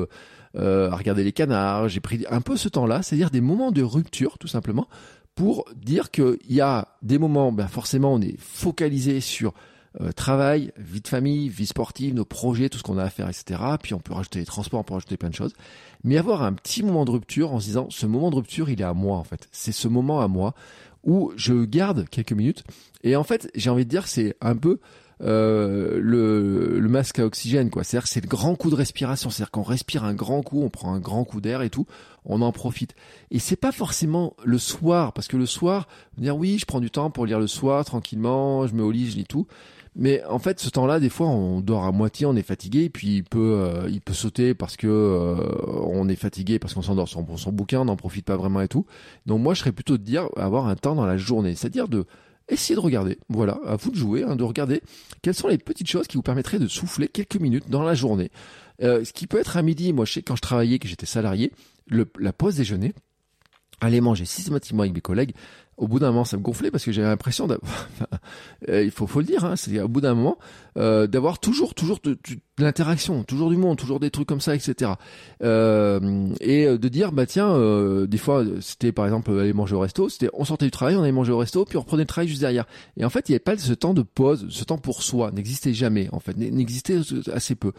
euh, 0.56 0.92
à 0.92 0.96
regarder 0.96 1.24
les 1.24 1.32
canards. 1.32 1.90
J'ai 1.90 2.00
pris 2.00 2.26
un 2.30 2.42
peu 2.42 2.58
ce 2.58 2.70
temps-là, 2.70 3.02
c'est-à-dire 3.02 3.30
des 3.30 3.42
moments 3.42 3.72
de 3.72 3.84
rupture, 3.84 4.38
tout 4.38 4.48
simplement, 4.48 4.88
pour 5.36 5.66
dire 5.76 6.12
qu'il 6.12 6.38
y 6.50 6.62
a 6.62 6.88
des 7.02 7.18
moments, 7.18 7.52
ben 7.52 7.68
forcément, 7.68 8.14
on 8.14 8.22
est 8.22 8.40
focalisé 8.40 9.22
sur 9.22 9.54
euh, 10.02 10.12
travail, 10.12 10.72
vie 10.78 11.02
de 11.02 11.08
famille, 11.08 11.50
vie 11.50 11.66
sportive, 11.66 12.14
nos 12.14 12.26
projets, 12.26 12.70
tout 12.70 12.78
ce 12.78 12.84
qu'on 12.84 12.98
a 12.98 13.04
à 13.04 13.10
faire, 13.10 13.28
etc. 13.28 13.60
Puis 13.82 13.94
on 13.94 14.00
peut 14.00 14.14
rajouter 14.14 14.40
les 14.40 14.46
transports, 14.46 14.80
on 14.80 14.84
peut 14.84 14.94
rajouter 14.94 15.18
plein 15.18 15.30
de 15.30 15.36
choses. 15.36 15.54
Mais 16.04 16.18
avoir 16.18 16.44
un 16.44 16.54
petit 16.54 16.84
moment 16.84 17.06
de 17.06 17.12
rupture 17.12 17.54
en 17.54 17.60
se 17.60 17.66
disant, 17.66 17.88
ce 17.90 18.06
moment 18.06 18.30
de 18.30 18.36
rupture, 18.36 18.70
il 18.70 18.82
est 18.82 18.86
à 18.86 18.94
moi, 18.94 19.18
en 19.18 19.24
fait. 19.24 19.48
C'est 19.52 19.72
ce 19.72 19.88
moment 19.88 20.22
à 20.22 20.28
moi 20.28 20.54
où 21.04 21.32
je 21.36 21.66
garde 21.66 22.08
quelques 22.10 22.34
minutes. 22.34 22.64
Et 23.04 23.16
en 23.16 23.24
fait, 23.24 23.50
j'ai 23.56 23.70
envie 23.70 23.86
de 23.86 23.90
dire, 23.90 24.08
c'est 24.08 24.36
un 24.42 24.56
peu 24.56 24.80
euh, 25.22 26.00
le, 26.02 26.80
le, 26.80 26.90
masque 26.90 27.20
à 27.20 27.26
oxygène, 27.26 27.70
quoi. 27.70 27.84
C'est-à-dire 27.84 28.08
c'est 28.08 28.22
le 28.22 28.28
grand 28.28 28.56
coup 28.56 28.70
de 28.70 28.76
respiration. 28.76 29.30
C'est-à-dire 29.30 29.52
qu'on 29.52 29.64
respire 29.64 30.04
un 30.04 30.14
grand 30.14 30.42
coup, 30.42 30.62
on 30.64 30.70
prend 30.70 30.94
un 30.94 31.00
grand 31.00 31.26
coup 31.26 31.42
d'air 31.42 31.62
et 31.62 31.70
tout, 31.70 31.86
on 32.26 32.42
en 32.42 32.52
profite. 32.52 32.96
Et 33.32 33.40
c'est 33.40 33.56
pas 33.56 33.72
forcément 33.72 34.34
le 34.44 34.58
soir, 34.58 35.14
parce 35.14 35.28
que 35.28 35.38
le 35.38 35.46
soir, 35.46 35.88
dire 36.18 36.38
oui, 36.38 36.58
je 36.60 36.66
prends 36.66 36.80
du 36.80 36.90
temps 36.92 37.10
pour 37.10 37.26
lire 37.26 37.40
le 37.40 37.48
soir 37.48 37.84
tranquillement, 37.86 38.66
je 38.68 38.74
me 38.74 38.84
au 38.84 38.92
lit, 38.92 39.12
je 39.12 39.18
lis 39.18 39.26
tout. 39.26 39.46
Mais 39.96 40.24
en 40.26 40.40
fait, 40.40 40.60
ce 40.60 40.70
temps-là, 40.70 41.00
des 41.00 41.10
fois, 41.10 41.28
on 41.28 41.60
dort 41.60 41.84
à 41.84 41.92
moitié, 41.92 42.26
on 42.26 42.36
est 42.36 42.44
fatigué, 42.44 42.86
et 42.86 42.90
puis 42.90 43.18
il 43.18 43.24
peut, 43.24 43.60
euh, 43.60 43.90
il 43.90 44.00
peut 44.00 44.14
sauter 44.14 44.54
parce 44.54 44.78
que 44.78 44.88
euh, 44.88 45.36
on 45.84 46.08
est 46.08 46.16
fatigué, 46.16 46.60
parce 46.60 46.74
qu'on 46.74 46.82
s'endort 46.82 47.10
sur 47.10 47.26
son 47.38 47.52
bouquin, 47.52 47.82
on 47.82 47.86
n'en 47.86 47.98
profite 47.98 48.26
pas 48.26 48.38
vraiment 48.38 48.62
et 48.62 48.70
tout. 48.70 48.86
Donc 49.26 49.42
moi, 49.42 49.54
je 49.54 49.60
serais 49.60 49.72
plutôt 49.74 49.98
de 49.98 50.04
dire 50.04 50.30
avoir 50.38 50.68
un 50.68 50.76
temps 50.76 50.96
dans 50.96 51.06
la 51.06 51.18
journée, 51.18 51.56
c'est-à-dire 51.56 51.90
de 51.90 52.06
essayez 52.50 52.76
de 52.76 52.80
regarder, 52.80 53.18
voilà, 53.30 53.60
à 53.66 53.76
vous 53.76 53.92
de 53.92 53.96
jouer, 53.96 54.24
hein, 54.24 54.36
de 54.36 54.44
regarder 54.44 54.82
quelles 55.22 55.34
sont 55.34 55.48
les 55.48 55.58
petites 55.58 55.90
choses 55.90 56.08
qui 56.08 56.18
vous 56.18 56.24
permettraient 56.24 56.60
de 56.60 56.68
souffler 56.68 57.08
quelques 57.08 57.38
minutes 57.38 57.70
dans 57.70 57.84
la 57.84 57.94
journée. 57.94 58.32
Euh, 58.82 59.04
ce 59.04 59.14
qui 59.14 59.28
peut 59.28 59.40
être 59.40 59.58
à 59.58 59.62
midi, 59.62 59.94
moi 59.94 60.06
je 60.06 60.14
sais 60.14 60.22
quand 60.22 60.36
je 60.36 60.42
travaillais, 60.42 60.80
que 60.80 60.88
j'étais 60.88 61.06
salarié, 61.06 61.52
la 62.20 62.34
pause 62.34 62.56
déjeuner, 62.56 62.94
aller 63.82 64.02
manger 64.02 64.26
systématiquement 64.26 64.82
avec 64.82 64.94
mes 64.94 65.02
collègues, 65.02 65.34
au 65.80 65.88
bout 65.88 66.00
d'un 66.00 66.08
moment, 66.08 66.26
ça 66.26 66.38
me 66.38 66.42
gonflait 66.42 66.72
parce 66.72 66.84
que 66.84 66.92
j'avais 66.92 67.08
l'impression 67.08 67.48
d'avoir, 67.48 67.90
euh, 68.70 68.84
il 68.84 68.92
faut, 68.92 69.08
le 69.16 69.24
dire, 69.26 69.46
hein, 69.46 69.56
c'est 69.56 69.80
au 69.80 69.88
bout 69.88 70.02
d'un 70.02 70.14
moment 70.14 70.38
euh, 70.78 71.08
d'avoir 71.08 71.40
toujours, 71.40 71.74
toujours 71.74 72.00
de, 72.04 72.18
l'interaction, 72.58 73.24
toujours 73.24 73.50
du 73.50 73.56
monde, 73.56 73.78
toujours 73.78 74.00
des 74.00 74.12
trucs 74.12 74.28
comme 74.28 74.42
ça, 74.42 74.56
etc. 74.56 74.92
Euh, 75.42 76.30
et 76.42 76.66
de 76.66 76.88
dire, 76.90 77.14
bah 77.14 77.26
tiens, 77.26 77.50
euh, 77.50 78.08
des 78.08 78.18
fois, 78.18 78.44
c'était 78.60 78.92
par 78.92 79.06
exemple 79.06 79.32
aller 79.32 79.54
manger 79.54 79.76
au 79.76 79.80
resto, 79.80 80.10
c'était 80.10 80.30
on 80.34 80.44
sortait 80.44 80.66
du 80.66 80.72
travail, 80.72 80.96
on 80.96 81.02
allait 81.02 81.12
manger 81.14 81.32
au 81.32 81.38
resto, 81.38 81.64
puis 81.64 81.78
on 81.78 81.82
reprenait 81.82 82.04
le 82.04 82.08
travail 82.08 82.28
juste 82.28 82.42
derrière. 82.42 82.66
Et 82.98 83.06
en 83.06 83.10
fait, 83.10 83.30
il 83.30 83.32
n'y 83.32 83.36
avait 83.36 83.40
pas 83.40 83.58
ce 83.58 83.74
temps 83.74 83.94
de 83.94 84.02
pause, 84.02 84.48
ce 84.50 84.66
temps 84.66 84.78
pour 84.78 85.02
soi, 85.02 85.32
n'existait 85.32 85.74
jamais, 85.74 86.10
en 86.12 86.20
fait, 86.20 86.36
n'existait 86.38 87.00
assez 87.34 87.56
peu. 87.56 87.72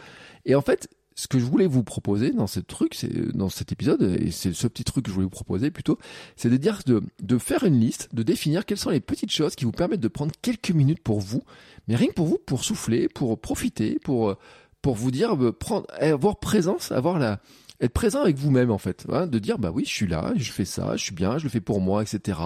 Et 0.47 0.54
en 0.54 0.62
fait, 0.62 0.88
ce 1.14 1.29
que 1.29 1.38
je 1.38 1.45
voulais 1.45 1.67
vous 1.67 1.83
proposer 1.83 2.31
dans 2.31 2.47
ce 2.47 2.61
truc, 2.61 2.95
c'est 2.95 3.37
dans 3.37 3.49
cet 3.49 3.73
épisode, 3.73 4.02
et 4.02 4.31
c'est 4.31 4.52
ce 4.52 4.67
petit 4.67 4.85
truc 4.85 5.05
que 5.05 5.11
je 5.11 5.14
voulais 5.14 5.26
vous 5.26 5.31
proposer 5.31 5.71
plutôt, 5.71 5.99
c'est 6.37 6.50
de 6.50 6.57
dire 6.57 6.81
de, 6.87 7.02
de 7.23 7.38
faire 7.38 7.64
une 7.64 7.79
liste, 7.79 8.09
de 8.14 8.23
définir 8.23 8.64
quelles 8.64 8.79
sont 8.79 8.90
les 8.90 9.00
petites 9.00 9.33
choses 9.33 9.55
qui 9.55 9.64
vous 9.64 9.73
permettent 9.73 10.00
de 10.00 10.09
prendre 10.09 10.33
quelques 10.40 10.71
minutes 10.71 11.02
pour 11.02 11.21
vous, 11.21 11.43
mais 11.88 11.97
rien 11.97 12.09
que 12.09 12.14
pour 12.14 12.26
vous, 12.26 12.38
pour 12.38 12.64
souffler, 12.64 13.09
pour 13.09 13.38
profiter, 13.40 13.99
pour 14.02 14.37
pour 14.83 14.95
vous 14.95 15.11
dire, 15.11 15.35
euh, 15.35 15.52
prendre, 15.52 15.87
avoir 15.99 16.38
présence, 16.38 16.93
avoir 16.93 17.19
la 17.19 17.40
être 17.81 17.93
présent 17.93 18.23
avec 18.23 18.37
vous-même 18.37 18.71
en 18.71 18.79
fait, 18.79 19.07
hein, 19.11 19.27
de 19.27 19.39
dire 19.39 19.59
bah 19.59 19.71
oui 19.73 19.85
je 19.87 19.91
suis 19.91 20.07
là, 20.07 20.33
je 20.37 20.53
fais 20.53 20.65
ça, 20.65 20.97
je 20.97 21.03
suis 21.03 21.15
bien, 21.15 21.39
je 21.39 21.45
le 21.45 21.51
fais 21.51 21.61
pour 21.61 21.81
moi, 21.81 22.03
etc. 22.03 22.39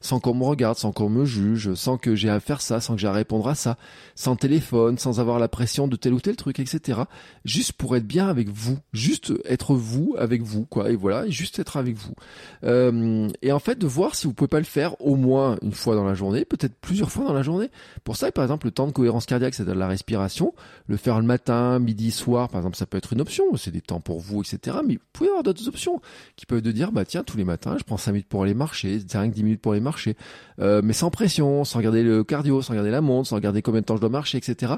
Sans 0.00 0.18
qu'on 0.18 0.34
me 0.34 0.44
regarde, 0.44 0.76
sans 0.76 0.92
qu'on 0.92 1.08
me 1.08 1.24
juge, 1.24 1.74
sans 1.74 1.96
que 1.96 2.16
j'ai 2.16 2.28
à 2.28 2.40
faire 2.40 2.60
ça, 2.60 2.80
sans 2.80 2.94
que 2.94 3.00
j'ai 3.00 3.06
à 3.06 3.12
répondre 3.12 3.48
à 3.48 3.54
ça, 3.54 3.76
sans 4.16 4.34
téléphone, 4.34 4.98
sans 4.98 5.20
avoir 5.20 5.38
la 5.38 5.48
pression 5.48 5.86
de 5.86 5.96
tel 5.96 6.12
ou 6.12 6.20
tel 6.20 6.36
truc, 6.36 6.58
etc. 6.58 7.02
Juste 7.44 7.72
pour 7.74 7.96
être 7.96 8.06
bien 8.06 8.28
avec 8.28 8.48
vous, 8.48 8.78
juste 8.92 9.32
être 9.44 9.74
vous 9.74 10.16
avec 10.18 10.42
vous 10.42 10.66
quoi, 10.66 10.90
et 10.90 10.96
voilà, 10.96 11.28
juste 11.28 11.60
être 11.60 11.76
avec 11.76 11.96
vous. 11.96 12.14
Euh, 12.64 13.28
et 13.42 13.52
en 13.52 13.60
fait 13.60 13.78
de 13.78 13.86
voir 13.86 14.16
si 14.16 14.26
vous 14.26 14.34
pouvez 14.34 14.48
pas 14.48 14.58
le 14.58 14.64
faire 14.64 15.00
au 15.00 15.14
moins 15.14 15.56
une 15.62 15.72
fois 15.72 15.94
dans 15.94 16.04
la 16.04 16.14
journée, 16.14 16.44
peut-être 16.44 16.74
plusieurs 16.80 17.12
fois 17.12 17.26
dans 17.26 17.32
la 17.32 17.42
journée. 17.42 17.70
Pour 18.02 18.16
ça, 18.16 18.32
par 18.32 18.44
exemple, 18.44 18.66
le 18.66 18.72
temps 18.72 18.88
de 18.88 18.92
cohérence 18.92 19.26
cardiaque, 19.26 19.54
c'est-à-dire 19.54 19.76
la 19.76 19.88
respiration, 19.88 20.52
le 20.88 20.96
faire 20.96 21.20
le 21.20 21.26
matin, 21.26 21.78
midi, 21.78 22.10
soir, 22.10 22.48
par 22.48 22.60
exemple, 22.60 22.76
ça 22.76 22.86
peut 22.86 22.98
être 22.98 23.12
une 23.12 23.20
option. 23.20 23.44
C'est 23.56 23.70
des 23.70 23.80
temps 23.80 24.00
pour 24.00 24.18
vous, 24.18 24.42
etc 24.42 24.79
mais 24.86 24.94
vous 24.94 25.00
pouvez 25.12 25.28
avoir 25.28 25.42
d'autres 25.42 25.68
options 25.68 26.00
qui 26.36 26.46
peuvent 26.46 26.62
de 26.62 26.72
dire, 26.72 26.92
bah 26.92 27.04
tiens, 27.04 27.22
tous 27.22 27.36
les 27.36 27.44
matins, 27.44 27.76
je 27.78 27.84
prends 27.84 27.96
5 27.96 28.12
minutes 28.12 28.28
pour 28.28 28.42
aller 28.42 28.54
marcher, 28.54 28.98
5-10 28.98 29.42
minutes 29.42 29.60
pour 29.60 29.72
aller 29.72 29.80
marcher, 29.80 30.16
euh, 30.60 30.80
mais 30.84 30.92
sans 30.92 31.10
pression, 31.10 31.64
sans 31.64 31.78
regarder 31.78 32.02
le 32.02 32.24
cardio, 32.24 32.62
sans 32.62 32.72
regarder 32.72 32.90
la 32.90 33.00
montre, 33.00 33.28
sans 33.28 33.36
regarder 33.36 33.62
combien 33.62 33.80
de 33.80 33.86
temps 33.86 33.96
je 33.96 34.00
dois 34.00 34.10
marcher, 34.10 34.38
etc. 34.38 34.74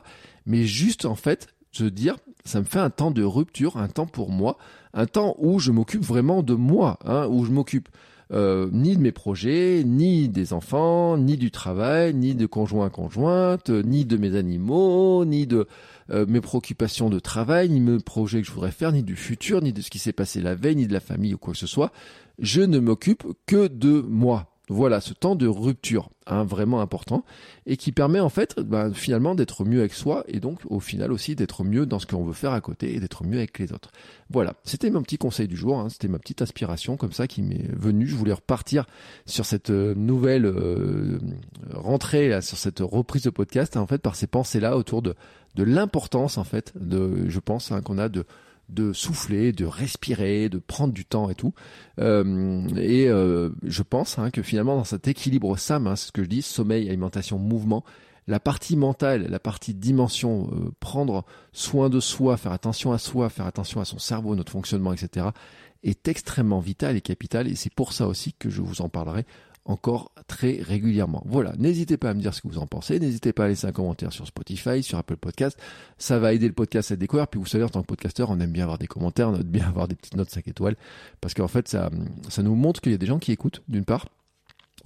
Mais 0.47 0.65
juste, 0.65 1.05
en 1.05 1.15
fait, 1.15 1.49
se 1.73 1.85
dire, 1.85 2.17
ça 2.45 2.61
me 2.61 2.65
fait 2.65 2.79
un 2.79 2.91
temps 2.91 3.11
de 3.11 3.23
rupture, 3.23 3.77
un 3.79 3.89
temps 3.89 4.07
pour 4.07 4.31
moi, 4.31 4.59
un 4.95 5.07
temps 5.07 5.35
où 5.39 5.59
je 5.59 5.73
m'occupe 5.73 6.03
vraiment 6.03 6.43
de 6.43 6.55
moi, 6.55 6.99
hein, 7.05 7.27
où 7.29 7.45
je 7.45 7.51
m'occupe 7.51 7.89
euh, 8.33 8.69
ni 8.73 8.97
de 8.97 9.03
mes 9.03 9.13
projets, 9.13 9.83
ni 9.85 10.29
des 10.29 10.53
enfants, 10.53 11.17
ni 11.19 11.37
du 11.37 11.51
travail, 11.51 12.15
ni 12.15 12.35
de 12.35 12.47
conjoint 12.47 12.89
conjointe, 12.91 13.71
ni 13.71 14.05
de 14.05 14.17
mes 14.17 14.37
animaux, 14.37 15.25
ni 15.25 15.47
de 15.47 15.67
euh, 16.11 16.27
mes 16.27 16.41
préoccupations 16.41 17.11
de 17.11 17.19
travail, 17.19 17.69
ni 17.69 17.81
mes 17.81 17.99
projets 17.99 18.41
que 18.41 18.47
je 18.47 18.53
voudrais 18.53 18.71
faire, 18.71 18.93
ni 18.93 19.03
du 19.03 19.17
futur, 19.17 19.63
ni 19.63 19.73
de 19.73 19.83
ce 19.83 19.91
qui 19.91 19.99
s'est 19.99 20.13
passé 20.13 20.41
la 20.41 20.55
veille, 20.55 20.77
ni 20.77 20.87
de 20.87 20.93
la 20.93 21.01
famille 21.01 21.35
ou 21.35 21.39
quoi 21.39 21.53
que 21.53 21.59
ce 21.59 21.67
soit. 21.67 21.93
Je 22.39 22.63
ne 22.63 22.79
m'occupe 22.79 23.25
que 23.47 23.69
de 23.69 24.01
moi. 24.01 24.52
Voilà, 24.73 25.03
ce 25.03 25.13
temps 25.13 25.37
de 25.37 25.47
rupture, 25.47 26.09
hein, 26.27 26.45
vraiment 26.45 26.81
important, 26.81 27.25
et 27.67 27.77
qui 27.77 27.93
permet 27.93 28.21
en 28.21 28.31
fait 28.31 28.59
bah, 28.59 28.91
finalement 28.93 29.35
d'être 29.35 29.67
mieux 29.67 29.81
avec 29.81 29.93
soi 29.93 30.25
et 30.29 30.41
donc 30.41 30.61
au 30.65 30.81
final 30.81 31.13
aussi 31.13 31.37
d'être 31.37 31.63
mieux 31.63 31.85
dans 31.85 31.99
ce 31.99 32.07
qu'on 32.07 32.25
veut 32.25 32.33
faire 32.33 32.53
à 32.53 32.61
côté 32.63 32.95
et 32.95 32.99
d'être 33.01 33.23
mieux 33.23 33.37
avec 33.37 33.59
les 33.59 33.75
autres. 33.75 33.91
Voilà, 34.31 34.55
c'était 34.65 34.91
mon 34.91 35.03
petit 35.03 35.19
conseil 35.19 35.47
du 35.47 35.57
jour, 35.57 35.79
hein, 35.79 35.91
c'était 35.91 36.09
ma 36.09 36.19
petite 36.19 36.41
aspiration 36.41 36.97
comme 36.97 37.13
ça 37.13 37.27
qui 37.27 37.43
m'est 37.43 37.71
venue. 37.77 38.07
Je 38.07 38.17
voulais 38.17 38.33
repartir 38.33 38.87
sur 39.27 39.45
cette 39.45 39.69
euh, 39.69 39.95
nouvelle 39.95 40.47
euh, 40.47 41.19
rentrée, 41.75 42.41
sur 42.41 42.57
cette 42.57 42.81
reprise 42.81 43.25
de 43.25 43.31
podcast, 43.31 43.77
en 43.77 43.87
fait 43.87 44.01
par 44.01 44.17
ces 44.17 44.27
pensées-là 44.27 44.79
autour 44.79 45.03
de, 45.03 45.15
de 45.55 45.65
l'importance 45.65 46.39
en 46.39 46.45
fait, 46.45 46.73
de, 46.81 47.29
je 47.29 47.41
pense 47.41 47.73
hein, 47.73 47.83
qu'on 47.83 47.99
a 47.99 48.09
de 48.09 48.25
de 48.73 48.93
souffler, 48.93 49.53
de 49.53 49.65
respirer, 49.65 50.49
de 50.49 50.59
prendre 50.59 50.93
du 50.93 51.05
temps 51.05 51.31
et 51.31 51.35
tout. 51.35 51.55
Euh, 52.01 52.67
et 52.77 53.09
euh, 53.09 53.51
je 53.63 53.83
pense 53.83 54.19
hein, 54.19 54.31
que 54.31 54.43
finalement 54.43 54.77
dans 54.77 54.85
cet 54.85 55.09
équilibre 55.09 55.57
SAM, 55.57 55.87
hein, 55.87 55.97
c'est 55.97 56.09
ce 56.09 56.13
que 56.13 56.23
je 56.23 56.29
dis, 56.29 56.43
sommeil, 56.43 56.89
alimentation, 56.89 57.39
mouvement, 57.39 57.85
la 58.27 58.41
partie 58.41 58.77
mentale, 58.77 59.27
la 59.29 59.39
partie 59.39 59.75
dimension, 59.75 60.49
euh, 60.53 60.71
prendre 60.81 61.25
soin 61.53 61.91
de 61.91 62.01
soi, 62.01 62.37
faire 62.37 62.53
attention 62.53 62.93
à 62.93 62.99
soi, 62.99 63.29
faire 63.29 63.47
attention 63.47 63.81
à 63.81 63.85
son 63.85 63.99
cerveau, 63.99 64.35
notre 64.35 64.53
fonctionnement, 64.53 64.93
etc., 64.93 65.27
est 65.83 66.07
extrêmement 66.07 66.61
vital 66.61 66.97
et 66.97 67.01
capital. 67.01 67.49
Et 67.49 67.57
c'est 67.57 67.73
pour 67.75 67.93
ça 67.93 68.07
aussi 68.07 68.33
que 68.35 68.49
je 68.49 68.63
vous 68.63 68.83
en 68.83 68.89
parlerai 68.89 69.27
encore 69.65 70.11
très 70.27 70.61
régulièrement. 70.61 71.23
Voilà, 71.27 71.53
n'hésitez 71.59 71.97
pas 71.97 72.11
à 72.11 72.15
me 72.15 72.21
dire 72.21 72.35
ce 72.35 72.41
que 72.41 72.49
vous 72.49 72.59
en 72.59 72.67
pensez, 72.67 72.99
n'hésitez 72.99 73.33
pas 73.33 73.45
à 73.45 73.49
laisser 73.49 73.67
un 73.67 73.73
commentaire 73.73 74.13
sur 74.13 74.27
Spotify, 74.27 74.83
sur 74.83 74.99
Apple 74.99 75.17
Podcast, 75.17 75.59
ça 75.99 76.19
va 76.19 76.33
aider 76.33 76.49
le 76.49 76.53
podcast 76.53 76.91
à 76.91 76.97
découvert, 76.97 77.29
puis 77.29 77.39
vous 77.39 77.47
savez, 77.47 77.65
en 77.65 77.69
tant 77.69 77.83
que 77.83 77.87
podcasteur, 77.87 78.31
on 78.31 78.41
aime 78.41 78.51
bien 78.51 78.65
avoir 78.65 78.79
des 78.79 78.89
commentaires, 78.89 79.29
on 79.29 79.37
aime 79.37 79.43
bien 79.43 79.67
avoir 79.67 79.87
des 79.89 79.95
petites 79.95 80.17
notes 80.17 80.31
5 80.31 80.49
étoiles, 80.49 80.77
parce 81.21 81.35
qu'en 81.35 81.49
fait, 81.49 81.69
ça, 81.69 81.91
ça 82.29 82.43
nous 82.43 82.55
montre 82.55 82.81
qu'il 82.81 82.93
y 82.93 82.95
a 82.95 82.99
des 82.99 83.07
gens 83.07 83.19
qui 83.19 83.33
écoutent, 83.33 83.63
d'une 83.69 83.85
part, 83.85 84.07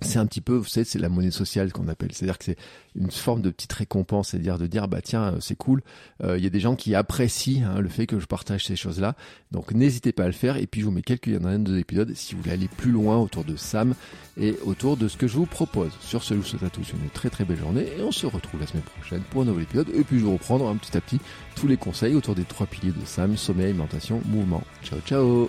c'est 0.03 0.19
un 0.19 0.27
petit 0.27 0.41
peu, 0.41 0.55
vous 0.55 0.65
savez, 0.65 0.85
c'est 0.85 0.99
la 0.99 1.09
monnaie 1.09 1.31
sociale 1.31 1.73
qu'on 1.73 1.89
appelle. 1.89 2.13
C'est-à-dire 2.13 2.39
que 2.39 2.45
c'est 2.45 2.59
une 2.95 3.11
forme 3.11 3.41
de 3.41 3.51
petite 3.51 3.73
récompense, 3.73 4.31
c'est-à-dire 4.31 4.59
de 4.59 4.67
dire, 4.67 4.89
bah 4.89 5.01
tiens, 5.03 5.35
euh, 5.35 5.41
c'est 5.41 5.57
cool. 5.57 5.83
Euh, 6.23 6.37
il 6.37 6.45
y 6.45 6.47
a 6.47 6.51
des 6.51 6.61
gens 6.61 6.77
qui 6.77 6.95
apprécient 6.95 7.67
hein, 7.67 7.81
le 7.81 7.89
fait 7.89 8.07
que 8.07 8.19
je 8.19 8.27
partage 8.27 8.67
ces 8.67 8.77
choses-là. 8.77 9.15
Donc 9.53 9.73
n'hésitez 9.73 10.13
pas 10.13 10.25
à 10.25 10.27
le 10.27 10.33
faire. 10.33 10.57
Et 10.57 10.67
puis 10.67 10.81
je 10.83 10.87
vous 10.87 10.93
mets 10.93 11.03
quelques 11.03 11.29
en 11.29 11.45
a 11.45 11.51
un 11.51 11.59
deux 11.59 11.79
épisodes 11.79 12.13
si 12.15 12.35
vous 12.35 12.43
voulez 12.43 12.53
aller 12.53 12.69
plus 12.69 12.91
loin 12.91 13.19
autour 13.19 13.45
de 13.45 13.57
Sam 13.57 13.95
et 14.39 14.57
autour 14.65 14.97
de 14.97 15.09
ce 15.09 15.17
que 15.17 15.27
je 15.27 15.37
vous 15.37 15.47
propose. 15.47 15.93
Sur 16.01 16.23
ce, 16.23 16.35
je 16.35 16.41
vous 16.41 16.45
souhaite 16.45 16.63
à 16.63 16.71
tous 16.71 16.91
une 16.93 17.09
très 17.11 17.31
très 17.31 17.45
belle 17.45 17.59
journée 17.59 17.87
et 17.99 18.03
on 18.03 18.13
se 18.13 18.27
retrouve 18.27 18.61
la 18.61 18.67
semaine 18.67 18.83
prochaine 18.83 19.23
pour 19.31 19.43
un 19.43 19.45
nouvel 19.47 19.65
épisode. 19.65 19.89
Et 19.95 20.05
puis 20.05 20.19
je 20.19 20.27
vais 20.27 20.33
reprendre 20.33 20.69
un 20.69 20.77
petit 20.77 20.97
à 20.97 21.01
petit 21.01 21.21
tous 21.55 21.67
les 21.67 21.77
conseils 21.77 22.15
autour 22.15 22.35
des 22.35 22.45
trois 22.45 22.67
piliers 22.67 22.93
de 22.93 23.05
Sam 23.07 23.37
sommeil, 23.37 23.67
alimentation, 23.67 24.21
mouvement. 24.27 24.63
Ciao 24.83 25.01
ciao. 25.07 25.49